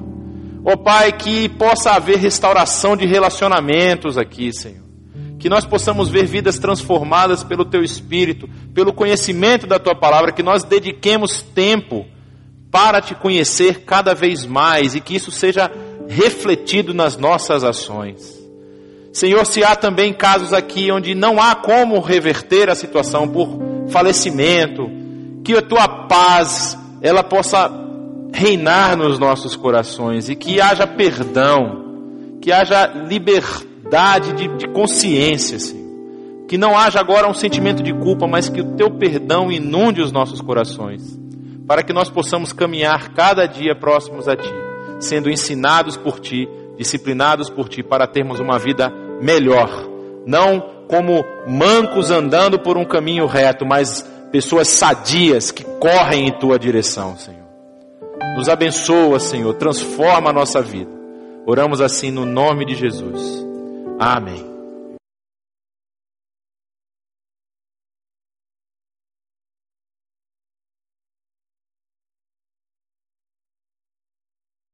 Ó 0.64 0.72
oh, 0.72 0.78
Pai, 0.78 1.12
que 1.12 1.46
possa 1.46 1.90
haver 1.90 2.16
restauração 2.16 2.96
de 2.96 3.04
relacionamentos 3.04 4.16
aqui, 4.16 4.50
Senhor. 4.50 4.82
Que 5.38 5.50
nós 5.50 5.66
possamos 5.66 6.08
ver 6.08 6.24
vidas 6.24 6.58
transformadas 6.58 7.44
pelo 7.44 7.66
teu 7.66 7.85
espírito, 7.85 8.48
pelo 8.73 8.94
conhecimento 8.94 9.66
da 9.66 9.79
tua 9.79 9.94
palavra, 9.94 10.33
que 10.33 10.42
nós 10.42 10.64
dediquemos 10.64 11.42
tempo 11.42 12.06
para 12.70 13.02
te 13.02 13.14
conhecer 13.14 13.85
cada 13.85 14.14
vez 14.14 14.46
mais 14.46 14.94
e 14.94 15.02
que 15.02 15.14
isso 15.14 15.31
seja 15.31 15.70
refletido 16.08 16.94
nas 16.94 17.18
nossas 17.18 17.62
ações. 17.62 18.42
Senhor, 19.12 19.44
se 19.44 19.62
há 19.62 19.77
também 19.77 20.14
casos 20.14 20.54
aqui 20.54 20.90
onde 20.90 21.14
não 21.14 21.42
há 21.42 21.54
como 21.54 22.00
reverter 22.00 22.70
a 22.70 22.75
situação 22.75 23.29
por 23.29 23.50
falecimento, 23.90 24.98
que 25.49 25.57
a 25.57 25.63
tua 25.63 25.88
paz 25.88 26.79
ela 27.01 27.25
possa 27.25 27.73
reinar 28.35 28.99
nos 28.99 29.19
nossos 29.19 29.57
corações 29.57 30.29
e 30.29 30.37
que 30.37 30.61
haja 30.61 30.87
perdão, 30.87 32.37
que 32.42 32.53
haja 32.53 32.87
liberdade 32.87 34.35
de, 34.35 34.46
de 34.59 34.69
consciência, 34.69 35.59
Senhor. 35.59 35.88
Que 36.46 36.59
não 36.59 36.77
haja 36.77 37.01
agora 37.01 37.27
um 37.27 37.33
sentimento 37.33 37.83
de 37.83 37.94
culpa, 37.94 38.27
mas 38.27 38.51
que 38.51 38.61
o 38.61 38.77
teu 38.77 38.90
perdão 38.90 39.51
inunde 39.51 40.03
os 40.03 40.13
nossos 40.13 40.42
corações, 40.42 41.19
para 41.67 41.83
que 41.83 41.94
nós 41.94 42.11
possamos 42.11 42.53
caminhar 42.53 43.15
cada 43.15 43.46
dia 43.46 43.75
próximos 43.75 44.29
a 44.29 44.37
ti, 44.37 44.53
sendo 45.01 45.31
ensinados 45.31 45.96
por 45.96 46.21
ti, 46.21 46.46
disciplinados 46.77 47.49
por 47.49 47.71
Ti 47.71 47.83
para 47.83 48.07
termos 48.07 48.38
uma 48.38 48.59
vida 48.59 48.92
melhor. 49.23 49.71
Não 50.27 50.61
como 50.87 51.25
mancos 51.46 52.11
andando 52.11 52.59
por 52.59 52.77
um 52.77 52.85
caminho 52.85 53.25
reto, 53.25 53.65
mas 53.65 54.07
pessoas 54.31 54.68
sadias 54.68 55.50
que 55.50 55.64
correm 55.64 56.29
em 56.29 56.38
Tua 56.38 56.58
direção, 56.58 57.16
Senhor. 57.16 57.48
Nos 58.37 58.48
abençoa, 58.48 59.18
Senhor, 59.18 59.54
transforma 59.54 60.31
a 60.31 60.33
nossa 60.33 60.62
vida. 60.62 60.90
Oramos 61.46 61.81
assim 61.81 62.10
no 62.10 62.24
nome 62.24 62.64
de 62.64 62.74
Jesus. 62.74 63.44
Amém. 63.98 64.58